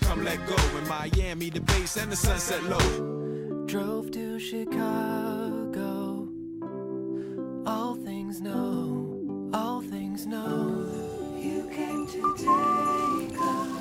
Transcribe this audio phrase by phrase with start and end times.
[0.00, 0.56] Come let go.
[0.78, 3.64] In Miami, the base and the sunset low.
[3.66, 6.28] Drove to Chicago.
[7.66, 10.67] All things know, all things know.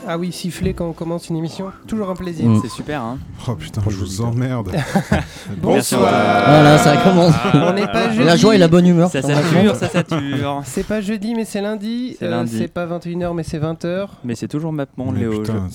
[0.10, 2.48] Ah oui, siffler quand on commence une émission, toujours un plaisir.
[2.48, 2.62] Mm.
[2.62, 4.72] C'est super, hein Oh putain, je vous emmerde.
[5.62, 6.02] Bonsoir.
[6.02, 7.34] Voilà, ça commence.
[7.54, 8.24] On n'est pas jeudi.
[8.26, 9.10] La joie et la bonne humeur.
[9.10, 10.62] Ça sature, ça sature.
[10.66, 12.16] C'est pas jeudi, mais c'est lundi.
[12.20, 12.58] C'est Euh, lundi.
[12.58, 14.08] c'est pas 21h, mais c'est 20h.
[14.24, 15.18] Mais c'est toujours MapMonde,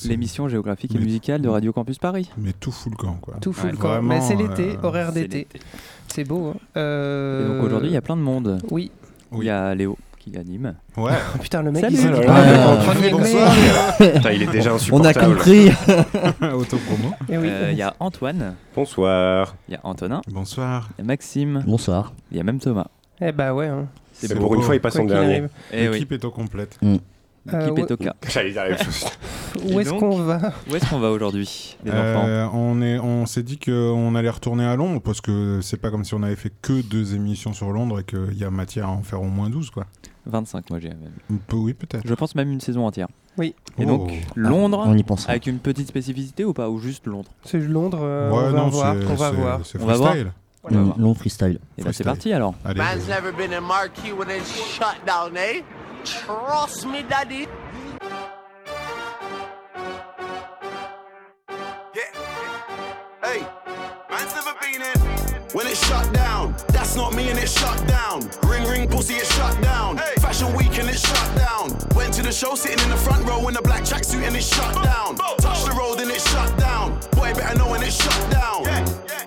[0.04, 2.30] l'émission géographique et musicale de Radio Campus Paris.
[2.38, 3.34] Mais tout fout le camp, quoi.
[3.40, 4.02] Tout fout Ouais, le camp.
[4.02, 5.46] Mais c'est l'été, euh, horaire d'été.
[6.08, 6.48] C'est beau.
[6.54, 6.58] Hein.
[6.74, 8.58] Et Euh, donc aujourd'hui, il y a plein de monde.
[8.70, 8.90] Oui.
[9.34, 10.74] Il y a Léo qui anime.
[10.96, 11.12] Ouais.
[11.42, 11.94] Putain, le mec, Salut.
[11.96, 13.52] il s'est Bonsoir.
[13.98, 15.34] Putain, il est déjà On a insupportable.
[15.34, 15.68] compris.
[16.54, 17.12] Autopromo.
[17.28, 17.48] Eh oui.
[17.50, 19.56] Euh, Il y a Antoine, Bonsoir.
[19.68, 20.88] il y a Antonin, Bonsoir.
[20.98, 22.12] il y a Maxime, Bonsoir.
[22.30, 22.86] il y a même Thomas.
[23.20, 23.66] Eh bah ouais.
[23.68, 23.86] hein.
[24.12, 24.56] C'est C'est pour beau.
[24.56, 25.30] une fois, il passe Quoi en qu'il dernier.
[25.32, 25.48] arrive.
[25.72, 26.78] Eh oui, L'équipe est au complète.
[27.52, 27.82] Euh, l'équipe ouais.
[27.82, 28.14] est au cas.
[28.28, 29.04] J'allais dire la même chose.
[29.72, 30.52] Où est-ce qu'on va?
[30.70, 32.24] Où est-ce qu'on va aujourd'hui, les enfants?
[32.26, 35.90] Euh, on est, on s'est dit qu'on allait retourner à Londres parce que c'est pas
[35.90, 38.86] comme si on avait fait que deux émissions sur Londres et qu'il y a matière
[38.86, 39.86] à en faire au moins 12 quoi.
[40.26, 41.38] 25, moi j'ai même.
[41.52, 42.06] Oui peut-être.
[42.06, 43.08] Je pense même une saison entière.
[43.38, 43.54] Oui.
[43.78, 44.32] Et donc, Oh.
[44.36, 45.28] Londres, On y pense.
[45.28, 46.68] avec une petite spécificité ou pas?
[46.68, 47.30] Ou juste Londres?
[47.44, 48.00] C'est Londres.
[48.02, 48.94] euh, ouais, on va non, voir.
[48.94, 49.60] c'est- On va c'est- voir.
[49.64, 50.10] C'est On va voir.
[50.10, 50.32] freestyle.
[50.64, 50.98] On va Mm, voir.
[51.00, 51.48] Long freestyle.
[51.48, 52.06] Et bah c'est Freestyle.
[52.06, 52.54] parti alors.
[52.64, 52.78] Allez.
[52.78, 55.62] Man's never been in marquee when it's shut down, eh?
[56.04, 57.46] Trust me, daddy.
[61.94, 62.10] Yeah.
[63.22, 63.46] Hey,
[64.10, 64.98] man's never been in.
[65.52, 68.28] When it's shut down, that's not me and it's shut down.
[68.44, 69.98] Ring ring pussy, it's shut down.
[70.18, 71.76] Fashion week and it's shut down.
[71.94, 74.46] Went to the show sitting in the front row in a black tracksuit and it's
[74.46, 75.16] shut down.
[75.16, 76.98] Touch the road and it's shut down.
[77.12, 78.64] Boy, better know when it's shut down.
[78.64, 79.26] Yeah,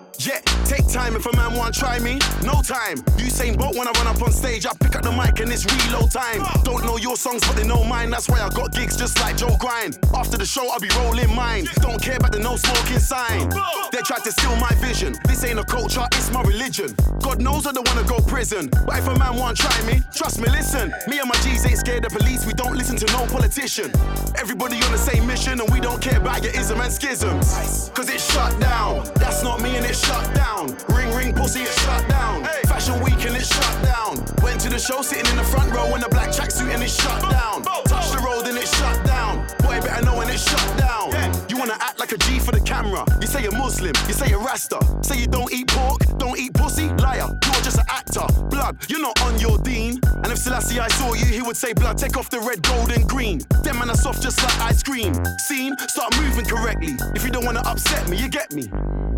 [0.66, 2.19] take time if a man want try me.
[2.44, 2.97] No time.
[3.18, 5.66] Usain Bolt when I run up on stage, I pick up the mic and it's
[5.66, 6.41] reload time.
[6.63, 8.09] Don't know your songs, but they know mine.
[8.09, 10.00] That's why I got gigs just like Joe Grind.
[10.14, 11.68] After the show, I'll be rolling mine.
[11.81, 13.50] Don't care about the no smoking sign.
[13.91, 15.16] They tried to steal my vision.
[15.25, 16.96] This ain't a culture, it's my religion.
[17.22, 18.69] God knows I don't wanna go prison.
[18.85, 20.94] But if a man want try me, trust me, listen.
[21.08, 22.46] Me and my G's ain't scared of police.
[22.46, 23.91] We don't listen to no politician.
[24.38, 27.91] Everybody on the same mission, and we don't care about your ism and schisms.
[27.94, 29.06] Cause it's shut down.
[29.16, 30.76] That's not me and it's shut down.
[30.96, 32.44] Ring ring pussy, it's shut down.
[32.68, 34.24] Fashion week and it's shut down.
[34.42, 36.94] Went to the show sitting in the front row in a black tracksuit and it's
[36.94, 37.64] shut down.
[37.86, 39.46] Touch the road and it's shut down.
[39.75, 41.12] Boy, better know when it's shut down.
[41.50, 43.03] You wanna act like a G for the camera.
[43.19, 44.80] You say you're Muslim, you say you're Rasta.
[45.02, 46.88] Say you don't eat pork, don't eat pussy.
[47.03, 48.25] Liar, you're just an actor.
[48.50, 50.00] Blood, you're not on your dean.
[50.24, 52.91] And if Selassie I saw you, he would say, Blood, take off the red, gold,
[52.91, 53.41] and green.
[53.64, 55.14] Them man are soft just like ice cream.
[55.40, 56.96] Scene, start moving correctly.
[57.14, 58.69] If you don't wanna upset me, you get me.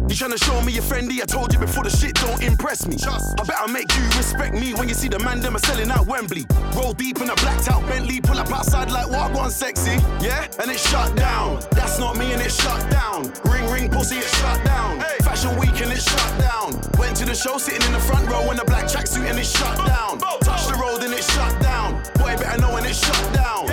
[0.09, 1.21] You tryna show me you're friendly?
[1.21, 2.95] I told you before the shit don't impress me.
[3.03, 6.07] I better make you respect me when you see the man them are selling out
[6.07, 6.45] Wembley.
[6.73, 9.97] Roll deep in a blacked out Bentley, pull up outside like what one sexy.
[10.21, 11.59] Yeah, and it's shut down.
[11.71, 13.31] That's not me and it's shut down.
[13.45, 14.99] Ring ring pussy, it's shut down.
[15.21, 16.79] Fashion week and it's shut down.
[16.97, 19.57] Went to the show sitting in the front row in a black tracksuit and it's
[19.57, 20.19] shut down.
[20.41, 22.01] Touch the road and it's shut down.
[22.15, 23.69] Boy, better know when it's shut down.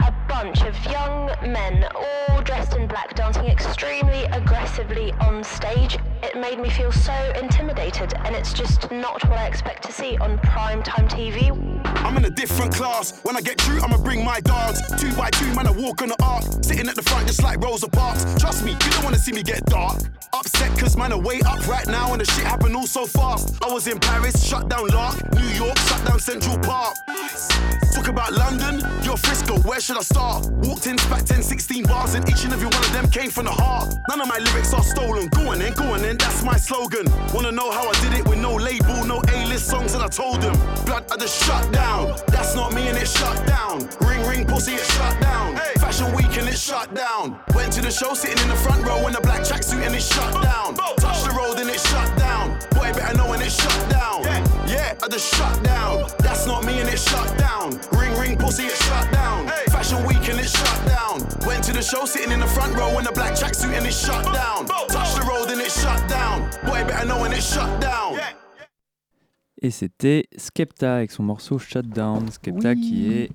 [0.00, 6.38] a bunch of young men all dressed in black dancing extremely aggressively on stage it
[6.38, 10.38] made me feel so intimidated and it's just not what i expect to see on
[10.38, 11.48] prime time tv
[12.04, 13.20] I'm in a different class.
[13.22, 14.80] When I get through, I'ma bring my dogs.
[15.00, 16.44] Two by two, man, I walk on the arc.
[16.62, 18.24] Sitting at the front just like Rosa Parks.
[18.38, 19.98] Trust me, you don't wanna see me get dark.
[20.32, 23.62] Upset cause man, are way up right now and the shit happened all so fast.
[23.62, 25.16] I was in Paris, shut down Lark.
[25.34, 26.94] New York, shut down Central Park.
[27.94, 30.46] Talk about London, you're Frisco, where should I start?
[30.64, 33.46] Walked in, spat 10, 16 bars, and each and every one of them came from
[33.46, 33.94] the heart.
[34.08, 35.28] None of my lyrics are stolen.
[35.28, 37.06] Go on then, go on then, that's my slogan.
[37.32, 40.40] Wanna know how I did it with no label, no A-list songs, and I told
[40.42, 40.56] them.
[40.84, 42.14] Blood, I just shut down.
[42.28, 43.88] That's not me and it's shut down.
[44.00, 45.56] Ring, ring, pussy, it's shut down.
[45.78, 47.38] Fashion week and it's shut down.
[47.54, 50.12] Went to the show sitting in the front row in a black tracksuit and it's
[50.14, 50.74] shut down.
[50.74, 52.58] Touch the road and it's shut down.
[52.72, 54.22] Boy, better know when it's shut down.
[54.68, 56.10] Yeah, I just shut down.
[56.18, 57.80] That's not me and it's shut down.
[57.92, 58.08] Ring,
[61.78, 64.66] the show, sitting in the front row in a black tracksuit and it's shut down.
[64.88, 66.48] Touch the road and it's shut down.
[66.66, 68.18] Boy, better know when it's shut down.
[69.60, 72.30] Et c'était Skepta avec son morceau Shutdown.
[72.30, 73.30] Skepta qui est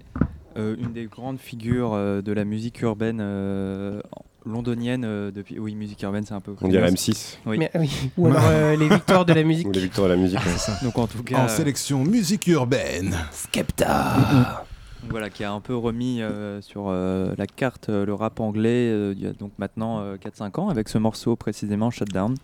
[0.58, 4.02] euh, une des grandes figures euh, de la musique urbaine euh,
[4.46, 5.60] londonienne euh, depuis.
[5.60, 6.56] Oui, musique urbaine, c'est un peu.
[6.62, 7.38] On dirait M6.
[7.46, 7.58] Oui.
[7.60, 7.90] Mais, oui.
[8.18, 9.68] Ou alors euh, les victoires de la musique.
[9.68, 10.40] Ou les victoires de la musique.
[10.40, 10.74] ouais.
[10.84, 11.40] Donc en tout cas.
[11.46, 13.16] En sélection musique urbaine.
[13.32, 14.66] Skepta.
[15.04, 18.40] Donc Voilà, qui a un peu remis euh, sur euh, la carte euh, le rap
[18.40, 22.36] anglais euh, il y a donc maintenant euh, 4-5 ans avec ce morceau précisément Shutdown.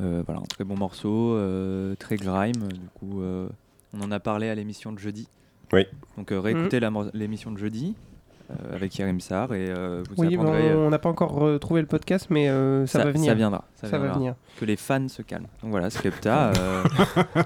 [0.00, 2.68] Euh, voilà, un très bon morceau, euh, très grime.
[2.72, 3.48] Du coup, euh,
[3.92, 5.28] on en a parlé à l'émission de jeudi.
[5.72, 5.86] Oui.
[6.16, 7.94] Donc euh, réécoutez mor- l'émission de jeudi
[8.74, 11.80] avec Yerim Sar et euh, vous Oui, bon, apprendrez euh, on n'a pas encore retrouvé
[11.80, 13.28] le podcast, mais euh, ça, va venir.
[13.30, 13.64] Ça viendra.
[13.80, 14.34] Ça, Ça va venir.
[14.60, 15.46] Que les fans se calment.
[15.62, 16.52] Donc voilà, Skepta.
[16.58, 16.82] euh,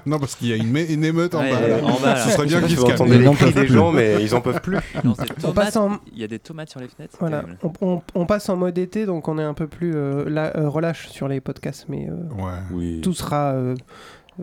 [0.05, 1.67] non, parce qu'il y a une, émeute en Ouais, bas.
[1.67, 1.77] là.
[1.85, 2.15] en bas.
[2.17, 3.11] Ce serait bien qu'ils se calment.
[3.11, 4.77] les cris des gens, mais ils en peuvent plus.
[5.03, 5.55] non, c'est On tomates.
[5.55, 7.15] passe en- Il y a des tomates sur les fenêtres.
[7.19, 10.25] Voilà, on, on- on passe en mode été, donc on est un peu plus euh,
[10.27, 12.13] euh, relâche sur les podcasts, mais euh,
[12.43, 12.51] Ouais.
[12.71, 13.01] Oui.
[13.01, 13.75] tout sera euh,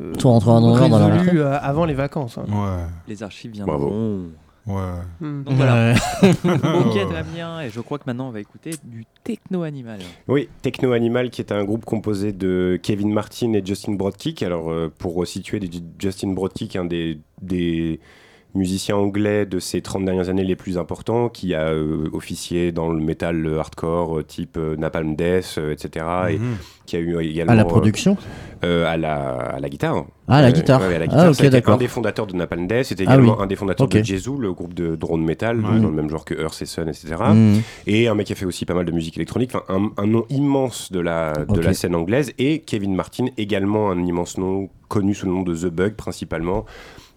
[0.00, 2.38] euh, Tout rentrera dans l'ordre dans la euh, avant les vacances.
[2.38, 2.44] hein.
[2.48, 2.84] Ouais.
[3.08, 4.26] Les archives Bravo.
[4.66, 4.82] Ouais.
[5.20, 5.44] Hmm.
[5.44, 5.94] Donc voilà.
[6.24, 7.60] Ok, très bien.
[7.60, 10.00] Et je crois que maintenant on va écouter du techno animal.
[10.28, 14.42] Oui, Techno Animal, qui est un groupe composé de Kevin Martin et Justin Broadkick.
[14.42, 18.00] Alors, euh, pour resituer, des- Justin Broadkick, un des, des
[18.56, 22.88] musiciens anglais de ces 30 dernières années les plus importants, qui a euh, officié dans
[22.90, 26.04] le metal hardcore euh, type euh, Napalm Death, euh, etc.
[26.30, 26.56] Et Mhm.
[26.86, 27.52] qui a eu également.
[27.52, 28.16] À la euh, production?
[28.64, 30.06] euh, à, la, à la guitare.
[30.28, 30.80] Ah, à la Euh, guitare.
[30.80, 31.28] ouais, à la Ah, guitare.
[31.28, 31.74] ok, C'était d'accord.
[31.74, 32.84] un des fondateurs de Napalm Death.
[32.84, 33.42] C'était Ah, également oui.
[33.44, 36.34] un des fondateurs de Jesu, le groupe de drone metal, dans le même genre que
[36.34, 37.14] Earth et Sun, etc.
[37.34, 37.60] Mhm.
[37.86, 40.06] Et un mec qui a fait aussi pas mal de musique électronique, enfin un, un
[40.06, 42.32] nom immense de la, de la scène anglaise.
[42.38, 46.64] Et Kevin Martin, également un immense nom, connu sous le nom de The Bug principalement.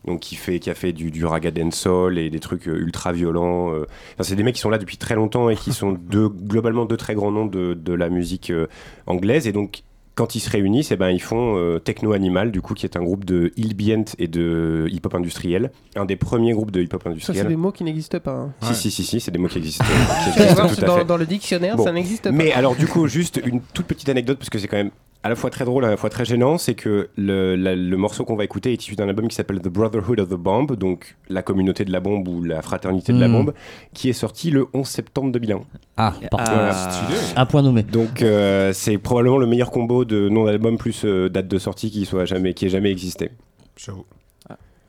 [0.06, 3.12] Donc qui, fait, qui a fait du, du raga dancehall et des trucs euh, ultra
[3.12, 3.74] violents.
[3.74, 3.86] euh.
[4.13, 6.86] Enfin, c'est des mecs qui sont là depuis très longtemps et qui sont deux, globalement
[6.86, 8.68] deux très grands noms de, de la musique euh,
[9.07, 9.48] anglaise.
[9.48, 9.84] Et donc
[10.16, 12.98] quand ils se réunissent, eh ben, ils font euh, Techno Animal, du coup, qui est
[12.98, 15.72] un groupe de hillbient et de hip-hop industriel.
[15.96, 17.48] Un des premiers groupes de hip-hop Ça, c'est industriel.
[17.48, 18.31] des mots qui n'existent pas.
[18.34, 18.54] hein.
[18.62, 19.86] Si, si, si, si, c'est des mots qui existent.
[20.24, 21.06] qui existent voir, tout à dans, fait.
[21.06, 21.86] dans le dictionnaire, Bon.
[21.86, 22.31] ça n'existe pas.
[22.34, 25.27] Mais alors, du coup, juste une toute petite anecdote, parce que c'est quand même à
[25.30, 28.24] la fois très drôle, à la fois très gênant, c'est que le, la- le morceau
[28.24, 31.18] qu'on va écouter est issu d'un album qui s'appelle The Brotherhood of the Bomb, donc
[31.27, 33.31] la communauté de la bombe ou la fraternité de la Mm.
[33.33, 33.54] bombe,
[33.94, 35.60] qui est sorti le 11 septembre 2001.
[35.98, 36.54] Ah, parfait.
[36.56, 37.83] Ah, À point nommé.
[37.83, 41.92] Donc euh, c'est probablement le meilleur combo de nom d'album plus euh, date de sortie
[41.92, 43.31] qui soit jamais qui ait jamais existé.
[43.77, 44.06] J'avoue.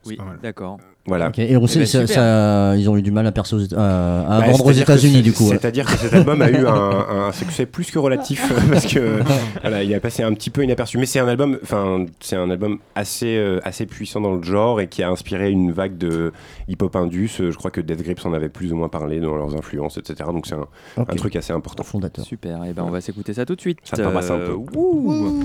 [0.06, 0.79] Oui, d'accord.
[1.06, 1.32] Voilà.
[1.38, 2.14] Et on sait, ben, ça- super.
[2.14, 5.23] ça- ils ont eu du mal à, percer aux- à- à Bah, vendre aux États-Unis
[5.23, 5.44] du coup.
[5.44, 5.56] ouais.
[5.58, 6.73] C'est-à-dire que cet album a eu un,
[7.29, 9.20] un succès plus que relatif parce que
[9.62, 10.99] voilà, il a passé un petit peu inaperçu.
[10.99, 14.81] Mais c'est un album, enfin c'est un album assez euh, assez puissant dans le genre
[14.81, 16.32] et qui a inspiré une vague de
[16.69, 17.31] hip-hop indus.
[17.41, 19.96] Euh, Je crois que Death Grips en avait plus ou moins parlé dans leurs influences,
[19.96, 20.29] etc.
[20.32, 21.82] Donc c'est un, truc assez important.
[21.82, 22.25] Fondateur.
[22.26, 22.64] Super.
[22.67, 23.79] Et ben on va s'écouter ça tout de suite.
[23.85, 24.53] Ça tabasse un peu.
[24.53, 25.14] wouh.
[25.14, 25.44] Yo,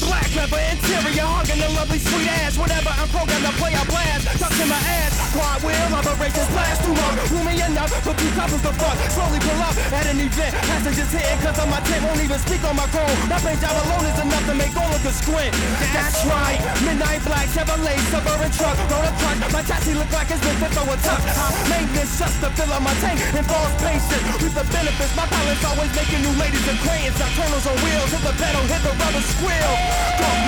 [0.00, 4.28] Black leather interior, hugging a lovely sweet ass whatever, I'm programmed to play a blast.
[4.36, 7.14] Tuck to my ass, quad wheel, operations blast too long.
[7.32, 8.96] Roomy enough for two couples to fuck.
[9.08, 10.52] Slowly pull up at an event.
[10.68, 13.14] Passengers hitting cause of my tent won't even speak on my phone.
[13.32, 15.52] My paint job alone is enough to make all look a squint.
[15.94, 18.76] That's right, midnight black Chevrolet suburban truck.
[18.92, 21.22] Roll a truck, my chassis look like it's been fit for a tuck.
[21.24, 23.18] High maintenance just to fill up my tank.
[23.32, 25.14] Involves patience with the benefits.
[25.16, 27.16] My pilot's always making new ladies acquaintance.
[27.16, 29.69] Nocturnals on wheels, hit the pedal, hit the rubber squeal.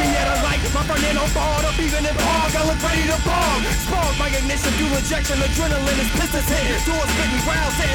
[0.00, 0.82] Me at a light, my
[1.16, 1.28] on
[1.62, 2.50] up even in park.
[2.58, 3.58] I look ready to.
[3.86, 6.10] Spark my ignition, fuel injection, adrenaline is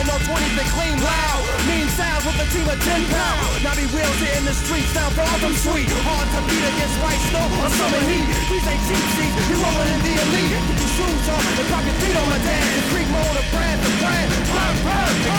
[0.07, 1.43] on 20 that clean loud.
[1.67, 3.39] Mean sounds with a team of 10 pound.
[3.65, 4.93] Knobby wheels hitting the streets,
[5.43, 5.89] from sweet.
[6.07, 8.27] Hard to beat against white snow summer heat.
[8.48, 9.36] These ain't cheap seats,
[9.91, 10.53] in the elite.
[10.53, 11.55] Get your shoes on and
[11.88, 12.39] your feet on my.
[12.48, 12.67] The.
[15.27, 15.31] The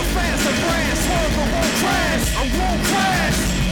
[0.00, 0.42] of fast
[1.54, 2.26] won't crash.
[2.36, 2.42] I
[2.90, 3.67] crash.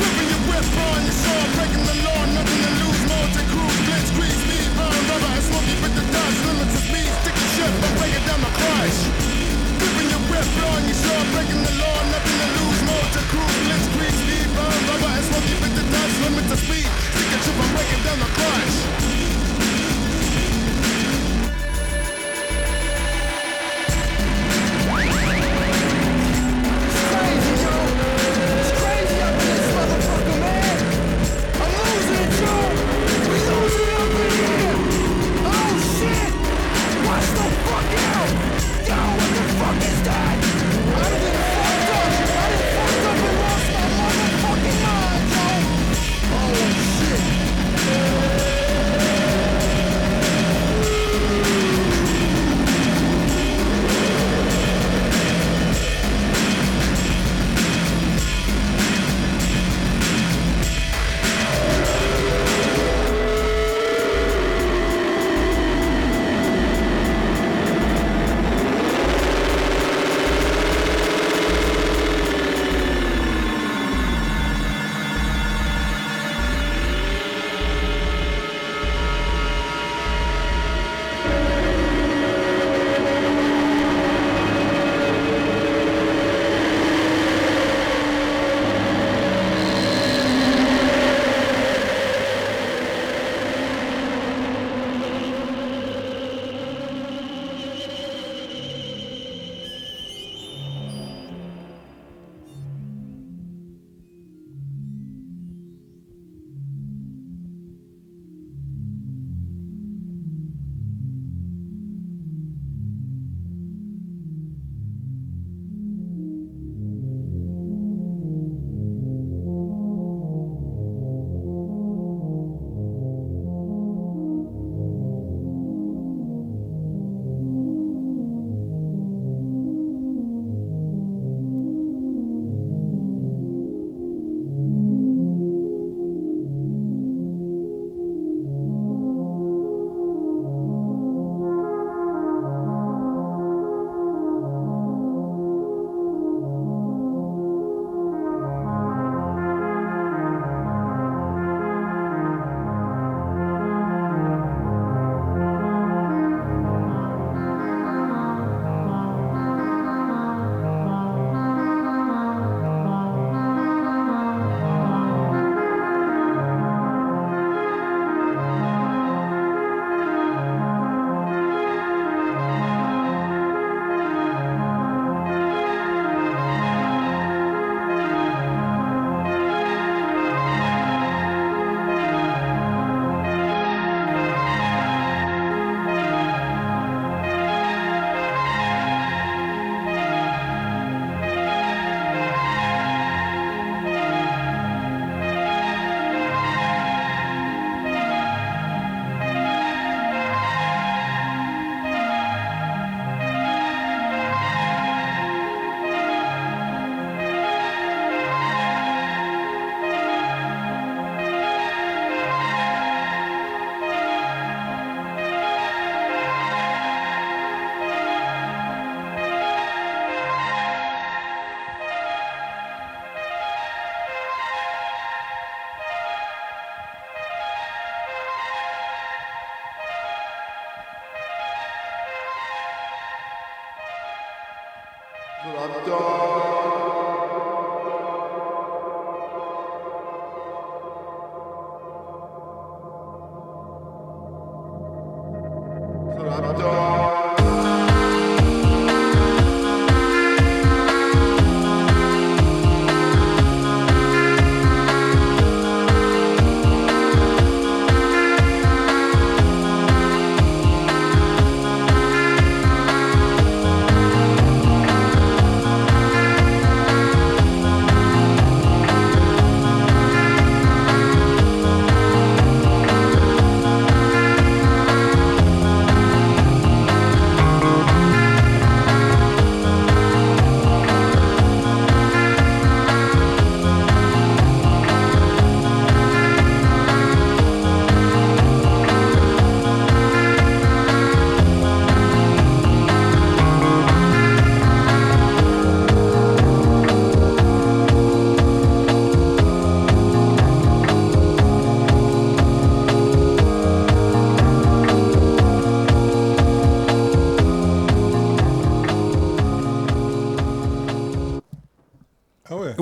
[0.00, 4.08] Clipping your whip on your saw, breaking the law, nothing to lose, to cruise, blitz,
[4.16, 7.72] grease, speed, burn, rubber, and smoky with the dust, limits of speed, stick your ship,
[7.84, 8.96] but break it down the crash.
[9.76, 12.80] Clipping your whip on your saw, breaking the law, nothing to lose,
[13.12, 16.88] to cruise, blitz, grease, speed, burn, rubber, and smoky with the dust, limits of speed,
[16.88, 19.19] your ship, and break it down the crash.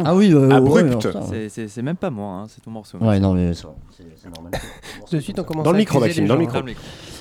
[0.04, 1.04] Ah Ah oui, euh, Abrupt.
[1.04, 1.48] ouais.
[1.48, 2.98] C'est- même pas moi, hein, c'est ton morceau.
[2.98, 4.52] Ouais, non, mais ça, c'est normal.
[5.10, 6.58] De suite, on commence Dans le micro, Maxime, les dans le micro.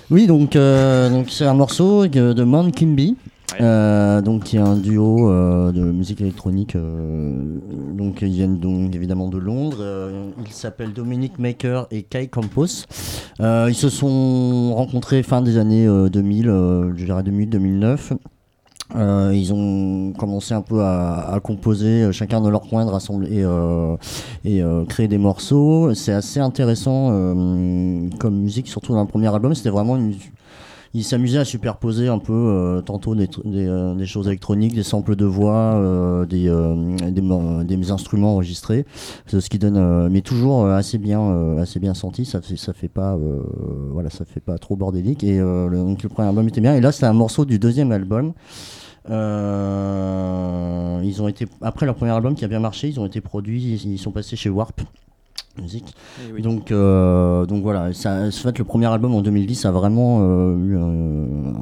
[0.09, 3.15] Oui, donc euh, donc c'est un morceau de, Man Kimby,
[3.59, 6.75] euh, donc qui est un duo euh, de musique électronique.
[6.75, 7.57] euh,
[7.93, 9.77] donc ils viennent donc évidemment de Londres.
[9.81, 12.85] euh, ils s'appellent Dominic Maker et Kai Campos.
[13.41, 18.13] Euh, ils se sont rencontrés fin des années euh, 2000, euh, je dirais 2000-2009.
[18.95, 22.89] Euh, ils ont commencé un peu à, à composer euh, chacun de leur coin, de
[22.89, 23.97] rassembler et, euh,
[24.45, 25.93] et euh, créer des morceaux.
[25.93, 29.53] C'est assez intéressant euh, comme musique, surtout dans le premier album.
[29.55, 30.13] C'était vraiment une.
[30.93, 35.25] Ils s'amusaient à superposer un peu tantôt des, des, des choses électroniques, des samples de
[35.25, 36.49] voix, des,
[37.11, 38.85] des, instruments enregistrés.
[39.27, 42.25] C'est ce qui donne, mais toujours assez bien, assez bien senti.
[42.25, 43.15] Ça fait, ça fait pas,
[43.91, 45.23] voilà, ça fait pas trop bordélique.
[45.23, 46.73] Et le, donc le premier album était bien.
[46.73, 48.33] Et là, c'est un morceau du deuxième album.
[49.09, 53.21] Euh, ils ont été après leur premier album qui a bien marché, ils ont été
[53.21, 54.81] produits, ils, ils sont passés chez Warp
[55.61, 55.85] Music.
[56.27, 56.41] Eh oui.
[56.41, 60.55] Donc euh, donc voilà, ça, en fait le premier album en 2010 a vraiment euh,
[60.57, 61.53] eu un-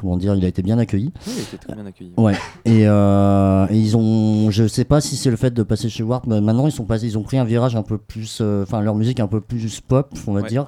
[0.00, 1.12] comment dire, il a été bien accueilli.
[1.26, 2.12] Oui, il a été très bien accueilli.
[2.16, 2.34] Ouais.
[2.64, 6.02] Et, euh, et ils ont, je sais pas si c'est le fait de passer chez
[6.02, 8.62] Warp, mais maintenant ils sont passés, ils ont pris un virage un peu plus, euh,
[8.62, 10.48] enfin leur musique un peu plus pop, on va Ouais.
[10.48, 10.66] dire.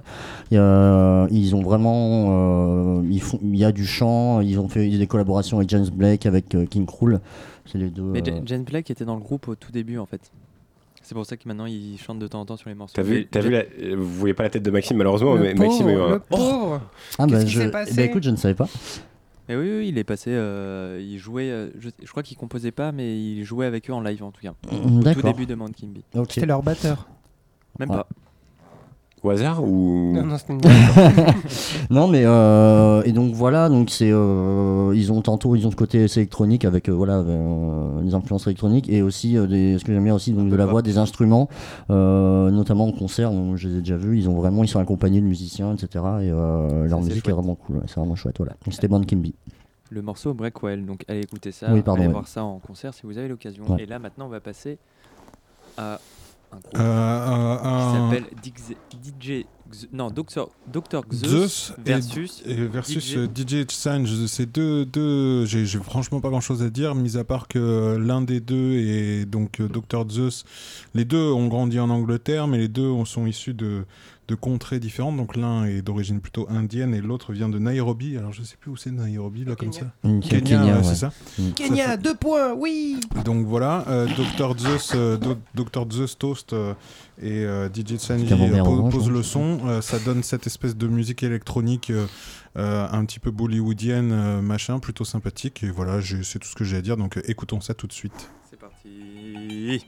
[0.50, 4.58] Il y a- ils ont vraiment, euh, ils font, il y a du chant, ils
[4.58, 7.20] ont fait des collaborations avec James Blake, avec euh, King Krul.
[7.70, 8.02] C'est les deux.
[8.02, 10.20] Mais euh, Ja- Jane Black était dans le groupe au tout début en fait.
[11.02, 12.94] C'est pour ça que maintenant il chante de temps en temps sur les morceaux.
[12.96, 15.40] T'as vu, Ja- vu la- euh, vous voyez pas la tête de Maxime malheureusement, Le
[15.42, 16.80] mais Maxime pauvre, le pauvre.
[17.18, 17.94] Ah bah Qu'est-ce qui je, s'est eh passé?
[17.94, 18.68] ben, écoute, je ne savais pas.
[19.48, 22.72] Mais oui, oui, il est passé, euh, il jouait, euh, je, je crois qu'il composait
[22.72, 24.54] pas, mais il jouait avec eux en live en tout cas.
[24.72, 25.22] Au tout d'accord.
[25.22, 26.02] début de Man Kimby.
[26.14, 26.32] Ok.
[26.32, 27.08] C'était leur batteur.
[27.78, 27.96] Même Ouais.
[27.96, 28.08] pas.
[29.26, 30.12] Au hasard ou.
[30.14, 31.34] Non, non, c'était une blague.
[31.90, 35.76] non mais euh, et donc voilà donc c'est euh, ils ont tantôt ils ont ce
[35.76, 39.84] côté assez électronique avec euh, voilà euh, des influences électroniques et aussi euh, des, ce
[39.84, 41.48] que j'aime bien aussi donc de la voix des instruments
[41.90, 44.80] euh, notamment en concert donc je les ai déjà vus ils ont vraiment ils sont
[44.80, 45.88] accompagnés de musiciens etc
[46.22, 49.02] et euh, leur musique est vraiment cool ouais, c'est vraiment chouette voilà Donc, c'était Band
[49.02, 49.34] Kimby
[49.90, 52.12] Le morceau Breakwell, donc allez écouter ça, Oui, pardon, allez ouais.
[52.12, 53.64] voir ça en concert si vous avez l'occasion.
[53.68, 53.82] Ouais.
[53.82, 54.78] Et là maintenant on va passer
[55.78, 55.98] à
[56.56, 59.44] un groupe Euh, euh, qui s'appelle DJ,
[59.92, 60.48] non Dr
[61.12, 63.16] Zeus, versus et, versus DJ.
[63.16, 64.26] euh, DJ Change.
[64.26, 68.22] C'est deux, deux j'ai franchement pas grand chose à dire, mis à part que l'un
[68.22, 70.44] des deux est donc euh, Dr Zeus.
[70.94, 73.84] Les deux ont grandi en Angleterre, mais les deux ont- sont issus de,
[74.28, 75.16] de contrées différentes.
[75.16, 78.16] Donc l'un est d'origine plutôt indienne et l'autre vient de Nairobi.
[78.16, 79.86] Alors je sais plus où c'est Nairobi, là, comme ça.
[80.02, 80.82] Kenya, Kenya, ouais, ouais.
[80.84, 81.12] c'est ça.
[81.54, 86.74] Kenya, deux points, oui Donc voilà, euh, Dr Zeus, euh, Do- Dr Zeus Toast euh,
[87.20, 89.12] et euh, DJ Sanji Camembert euh, po- orange, posent hein.
[89.12, 89.58] le son.
[89.66, 92.06] Euh, ça donne cette espèce de musique électronique euh,
[92.56, 95.62] euh, un petit peu bollywoodienne, euh, machin, plutôt sympathique.
[95.62, 96.96] Et voilà, c'est tout ce que j'ai à dire.
[96.96, 98.30] Donc euh, écoutons ça tout de suite.
[98.50, 99.84] C'est parti.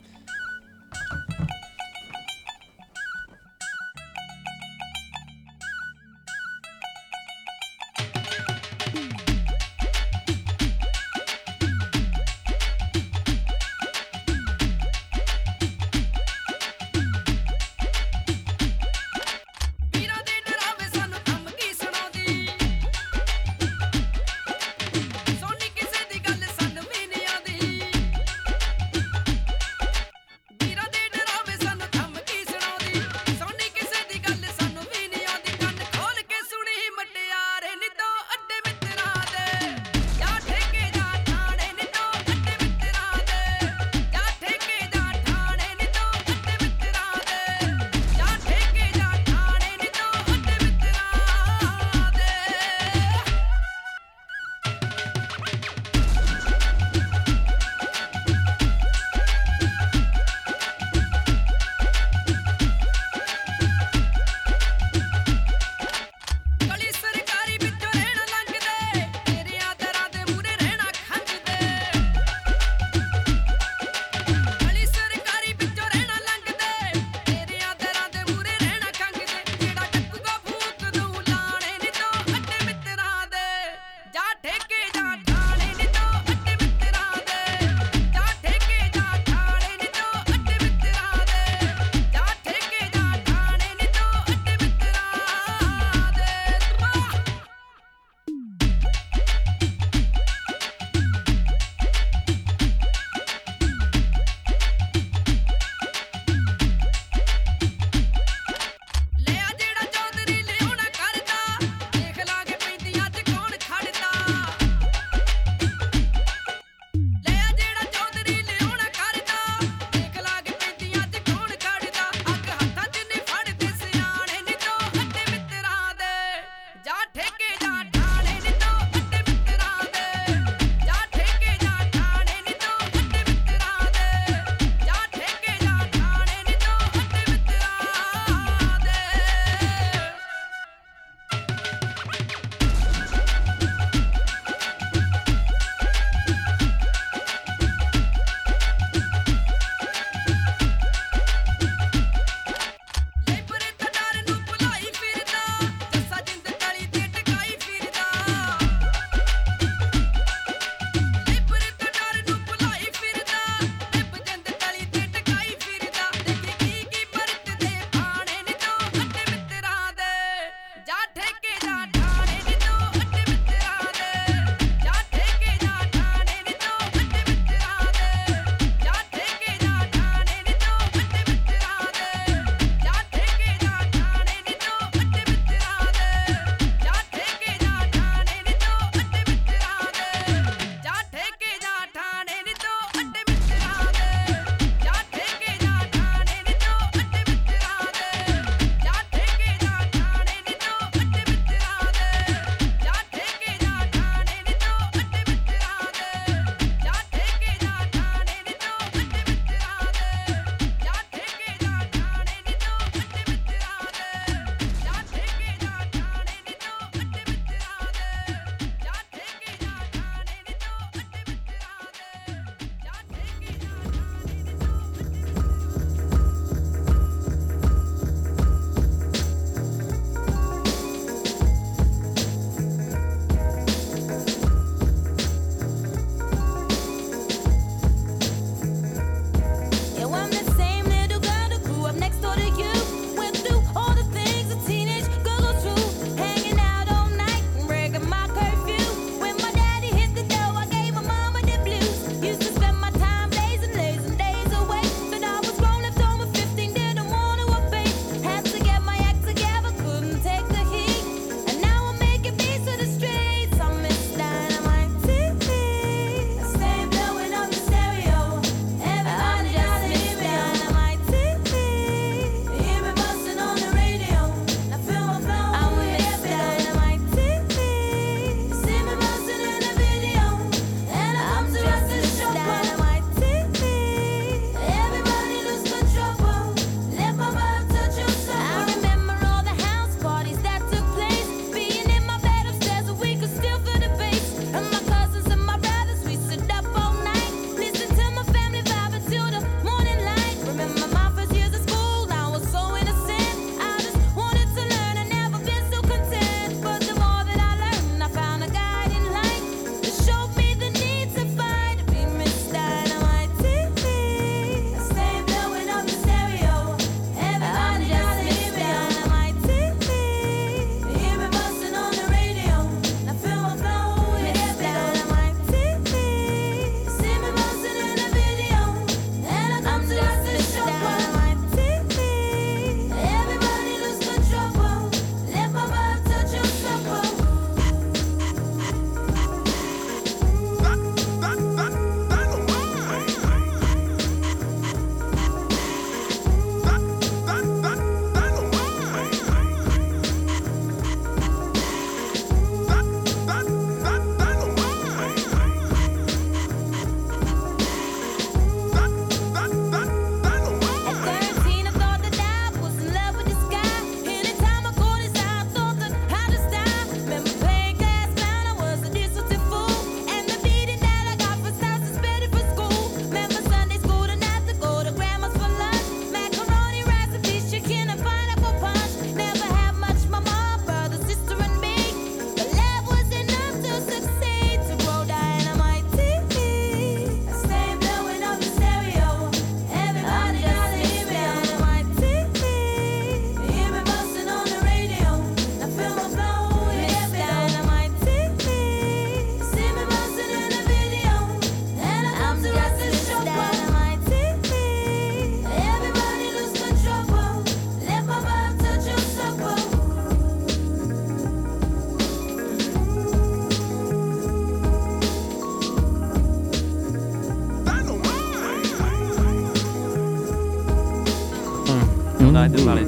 [422.39, 422.83] Arrête de parler.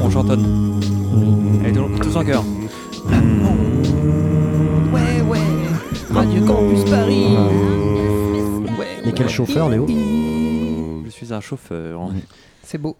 [0.00, 0.80] On chantonne.
[1.62, 2.44] Allez, tous- en chœur.
[4.92, 5.38] Ouais, ouais.
[6.10, 7.26] Radio Campus Paris.
[9.04, 9.86] Et quel chauffeur, Léo
[11.04, 12.00] Je suis un chauffeur.
[12.62, 12.96] C'est beau.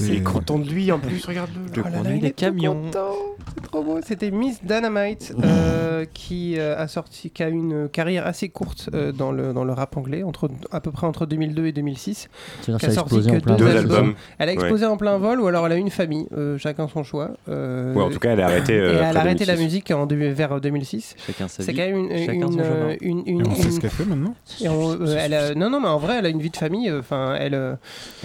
[0.00, 1.60] Il est content de lui en plus, regarde-le.
[1.74, 2.74] Je Oh conduis des camions.
[2.74, 3.14] content.
[3.54, 3.98] C'est trop beau.
[4.06, 9.12] C'était Miss Dynamite euh, qui euh, a sorti, qui a une carrière assez courte euh,
[9.12, 12.28] dans le dans le rap anglais, entre à peu près entre 2002 et 2006.
[12.62, 14.14] C'est-à-dire Qui a sorti que deux albums.
[14.38, 14.58] Elle a Ouais.
[14.58, 17.30] explosé en plein vol ou alors elle a eu une famille, euh, chacun son choix.
[17.48, 19.64] euh, Ouais, en tout cas, elle a arrêté, euh, et elle a arrêté la 2006.
[19.64, 21.16] musique en vers 2006.
[21.26, 22.94] Chacun sa C'est quand même une, une, chemin.
[23.00, 25.70] une, une- Et on sait ce qu'elle fait maintenant et on- euh, elle a- non
[25.70, 26.88] non mais en vrai elle a une vie de famille.
[26.88, 27.54] euh, Enfin elle.
[27.54, 27.74] euh,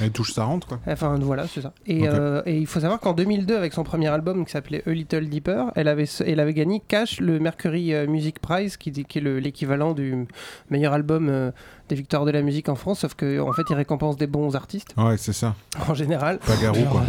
[0.01, 0.79] Elle touche sa rente, quoi.
[0.87, 1.73] Enfin voilà, c'est ça.
[1.89, 5.27] Euh, et il faut savoir qu'en 2002, avec son premier album qui s'appelait A Little
[5.29, 9.21] Deeper, elle avait, elle avait gagné cash le Mercury euh, Music Prize, qui, qui est
[9.21, 10.27] le- l'équivalent du
[10.69, 11.51] meilleur album euh,
[11.87, 14.55] des victoires de la musique en France, sauf qu'en en fait, il récompense des bons
[14.55, 15.55] artistes Ouais, c'est ça.
[15.87, 16.39] en général.
[16.47, 17.03] Bagarou, quoi.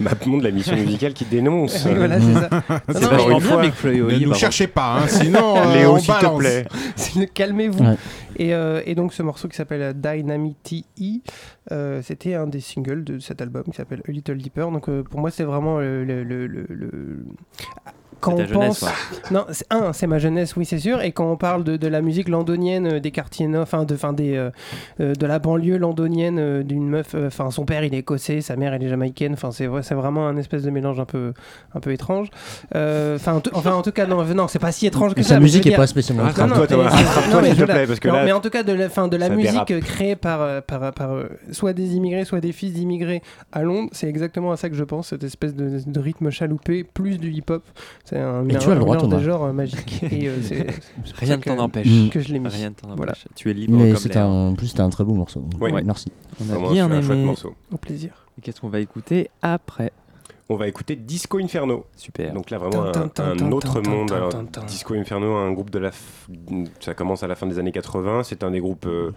[0.00, 1.84] Mapmon de la mission musicale qui dénonce.
[1.86, 2.48] Oui, voilà, c'est ça.
[3.28, 5.56] Non, non, Big Flo Ne nous cherchez pas, hein, sinon.
[5.56, 6.66] euh, Léo, on te plaît.
[7.34, 7.82] Calmez-vous.
[7.84, 7.96] Ouais.
[8.36, 11.20] Et, euh, et donc ce morceau qui s'appelle Dynamite E,
[11.72, 14.70] euh, c'était un des singles de cet album qui s'appelle A Little Deeper.
[14.70, 16.04] Donc euh, pour moi c'est vraiment le...
[16.04, 17.24] le- le- le- le-
[18.20, 19.18] Quand ta on jeunesse, pense, ouais.
[19.30, 21.00] non, c'est- un, c'est ma jeunesse, oui, c'est sûr.
[21.02, 23.94] Et quand on parle de, de la musique londonienne, euh, des quartiers nord, enfin, de,
[23.94, 24.50] enfin, des, euh,
[25.00, 28.40] euh, de la banlieue londonienne, euh, d'une meuf, euh, enfin, son père il est écossais,
[28.40, 29.32] sa mère elle est jamaïcaine.
[29.34, 31.32] Enfin, c'est vrai, c'est vraiment un espèce de mélange un peu,
[31.74, 32.28] un peu étrange.
[32.74, 35.22] Enfin, en, tout- enfin, en tout cas, non, non, c'est pas si étrange que Et
[35.22, 35.30] ça.
[35.34, 36.50] sa musique est dire- pas spécialement Non, étrange.
[36.50, 38.88] non, Rattrape-toi, mais- non, plaît, parce que Non, là, mais en tout cas, de la,
[38.88, 39.84] fin, de la musique dérape.
[39.84, 44.08] créée par, par, par euh, soit des immigrés, soit des fils d'immigrés à Londres, c'est
[44.08, 47.62] exactement à ça que je pense, cette espèce de, de rythme chaloupé, plus du hip-hop.
[48.08, 49.18] C'est un, Et un- tu as le un droit, Thomas.
[49.18, 50.02] des genres euh, magiques.
[50.10, 50.66] Et, euh, c'est-
[51.04, 52.08] c'est pour Rien ne t'en empêche.
[52.10, 52.48] Que je l'ai mis.
[52.48, 52.96] Rien ne t'en empêche.
[52.96, 53.12] Voilà.
[53.34, 54.24] Tu es libre Mais comme l'air.
[54.26, 55.44] un, en plus, c'était un très beau morceau.
[55.60, 55.70] Oui.
[55.72, 56.10] Ouais, Merci.
[56.40, 57.24] On a Vraiment, bien c'est un chouette aimé.
[57.26, 57.54] morceau.
[57.72, 58.10] Au plaisir.
[58.38, 59.92] Et qu'est-ce qu'on va écouter après?
[60.48, 61.84] On va écouter Disco Inferno.
[61.96, 62.32] Super.
[62.32, 64.10] Donc là, vraiment un, un autre monde.
[64.12, 64.32] Alors.
[64.66, 65.90] Disco Inferno, un groupe de la.
[65.90, 68.22] f- Ça commence à la fin des années 80.
[68.22, 69.12] C'est un des groupes euh,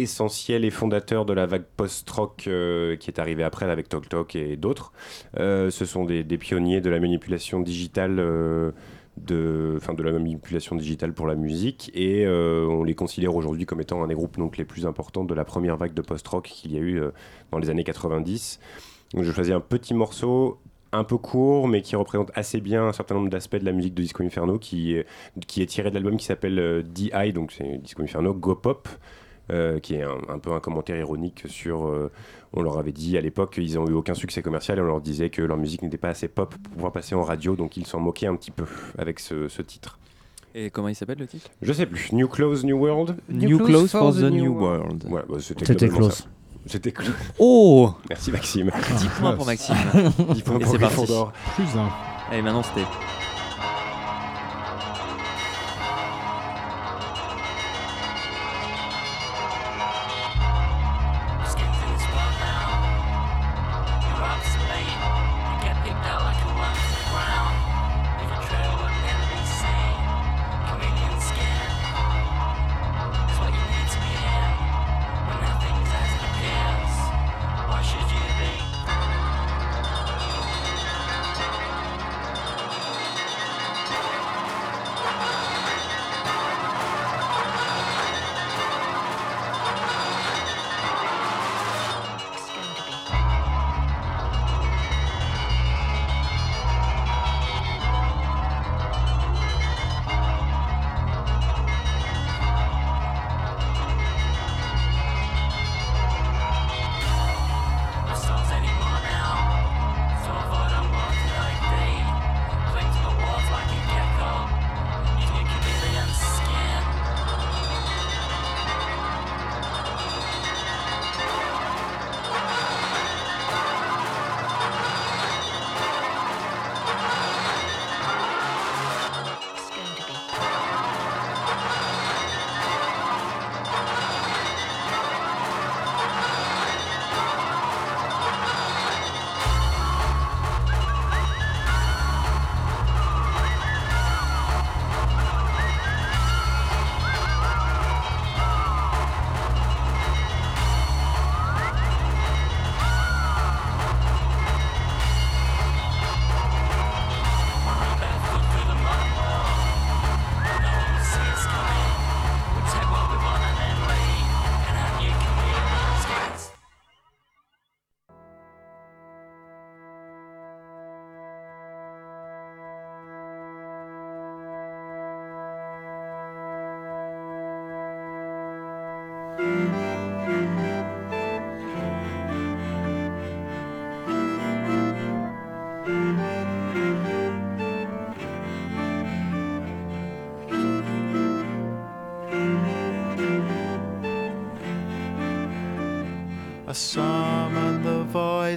[0.00, 4.36] essentiels et fondateurs de la vague post-rock euh, qui est arrivée après avec Tok Tok
[4.36, 4.92] et d'autres.
[5.38, 8.16] Euh, ce sont des, pionniers de la manipulation digitale.
[8.18, 8.70] euh,
[9.16, 13.80] de, enfin, de la manipulation digitale pour la musique et on les considère aujourd'hui comme
[13.80, 16.72] étant un des groupes donc, les plus importants de la première vague de post-rock qu'il
[16.72, 17.00] y a eu
[17.50, 18.60] dans les années 90.
[19.14, 20.60] Donc je choisis un petit morceau
[20.92, 23.94] un peu court, mais qui représente assez bien un certain nombre d'aspects de la musique
[23.94, 25.06] de Disco Inferno, qui, est-
[25.48, 28.88] qui est tiré de l'album qui s'appelle DI, donc c'est Disco Inferno Go Pop,
[29.50, 31.86] euh, qui est un, un peu un commentaire ironique sur.
[31.86, 32.10] euh,
[32.54, 35.00] on leur avait dit à l'époque qu'ils n'ont eu aucun succès commercial et on leur
[35.02, 37.86] disait que leur musique n'était pas assez pop pour pouvoir passer en radio, donc ils
[37.86, 38.64] s'en moquaient un petit peu
[38.96, 39.98] avec ce, ce titre.
[40.54, 41.50] Et comment il s'appelle le titre?
[41.60, 42.10] Je sais plus.
[42.12, 45.04] New Clothes, New World New, Clothes for the New World.
[45.10, 46.26] Ouais, bah, c'était close.
[46.64, 47.12] C'était close.
[47.38, 48.70] Oh Merci Maxime.
[48.98, 49.76] 10 points pour Maxime.
[50.32, 50.74] 10 points Et pour.
[50.78, 51.32] Gryffondor.
[51.54, 51.88] Plus un.
[52.30, 52.86] Allez, maintenant c'était.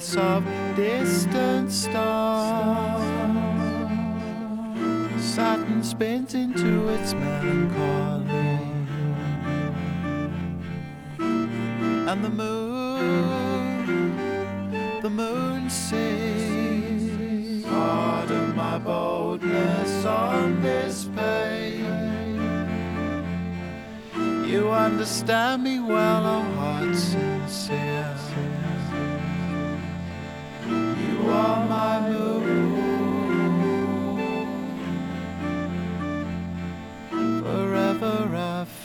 [0.01, 0.43] Voice of
[0.75, 3.03] distant stars.
[5.21, 8.59] Saturn spins into its melancholy,
[12.09, 14.15] and the moon,
[15.01, 17.63] the moon sings.
[17.65, 21.85] Pardon my boldness on this page.
[24.49, 28.60] You understand me well, oh heart sincere.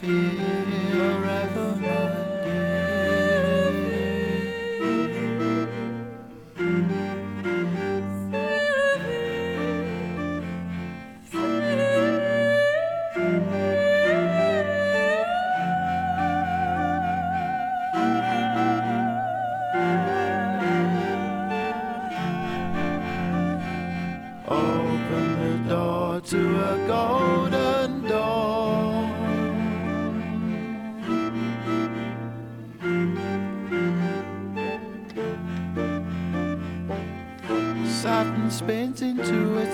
[0.06, 0.55] You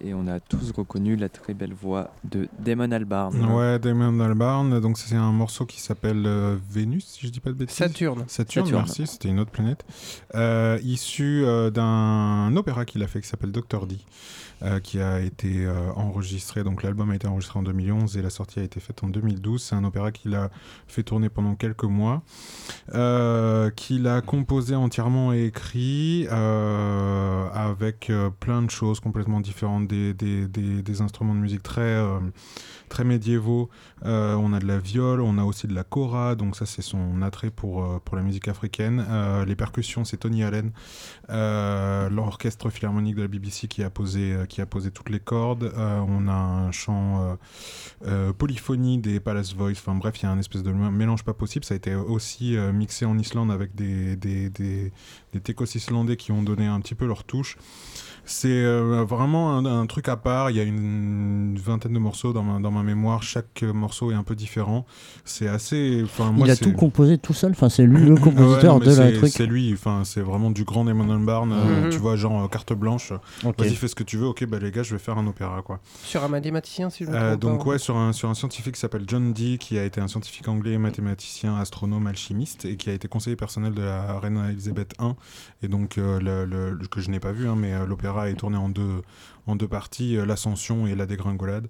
[0.00, 3.42] Et on a tous reconnu la très belle voix de Damon Albarn.
[3.46, 4.78] Ouais, Damon Albarn.
[4.80, 7.76] Donc c'est un morceau qui s'appelle euh, Vénus, si je dis pas de bêtises.
[7.76, 8.24] Saturne.
[8.26, 8.82] Saturne, Saturne.
[8.84, 9.06] merci.
[9.06, 9.82] C'était une autre planète.
[10.34, 13.96] Euh, issu euh, d'un opéra qu'il a fait qui s'appelle Doctor D.
[14.62, 18.30] euh, qui a été euh, enregistré, donc l'album a été enregistré en 2011 et la
[18.30, 19.62] sortie a été faite en 2012.
[19.62, 20.50] C'est un opéra qu'il a
[20.86, 22.22] fait tourner pendant quelques mois,
[22.94, 30.46] euh, qu'il a composé entièrement et écrit avec plein de choses complètement différentes, des, des,
[30.46, 32.00] des- instruments de musique très,
[32.94, 33.70] très médiévaux.
[34.04, 36.80] Euh, on a de la viole, on a aussi de la kora, donc ça c'est
[36.80, 39.04] son attrait pour, euh, pour la musique africaine.
[39.10, 40.70] Euh, les percussions, c'est Tony Allen,
[41.28, 45.72] l'orchestre philharmonique de la BBC qui a posé, qui a posé toutes les cordes.
[45.76, 47.36] On a un chant
[48.38, 51.64] polyphonie des Palace Voice, enfin bref, il y a un espèce de mélange pas possible.
[51.64, 54.92] Ça a été aussi mixé en Islande avec des, des, des,
[55.32, 57.56] des techos islandais qui ont donné un petit peu leur touche.
[58.26, 58.64] C'est
[59.04, 60.50] vraiment un, truc à part.
[60.50, 63.22] Il y a une vingtaine de morceaux dans dans ma mémoire.
[63.22, 64.86] Chaque morceau est un peu différent.
[65.24, 66.02] C'est assez.
[66.04, 68.80] Enfin, moi, Il a tout composé tout seul, enfin c'est lui le Ouais, compositeur non,
[68.80, 69.32] mais de la c'est- truc.
[69.32, 71.52] C'est lui, enfin c'est vraiment du grand Damon Albarn.
[71.52, 71.90] euh, Mhm.
[71.90, 73.12] Tu vois, genre euh, carte blanche.
[73.44, 73.58] Ok.
[73.58, 74.26] Vas-y, fais ce que tu veux.
[74.26, 75.80] Ok, bah les gars, je vais faire un opéra, quoi.
[76.04, 77.70] Sur un mathématicien, si je me Euh, trompe donc pas.
[77.70, 80.48] ouais, sur un, sur un scientifique qui s'appelle John Dee, qui a été un scientifique
[80.48, 85.12] anglais, mathématicien, astronome, alchimiste, et qui a été conseiller personnel de la reine Elisabeth I,
[85.62, 88.28] et donc euh, le, le- le- que je n'ai pas vu, hein, mais euh, l'opéra
[88.28, 89.02] est tourné en deux,
[89.46, 91.68] en deux parties, euh, l'ascension et la dégringolade,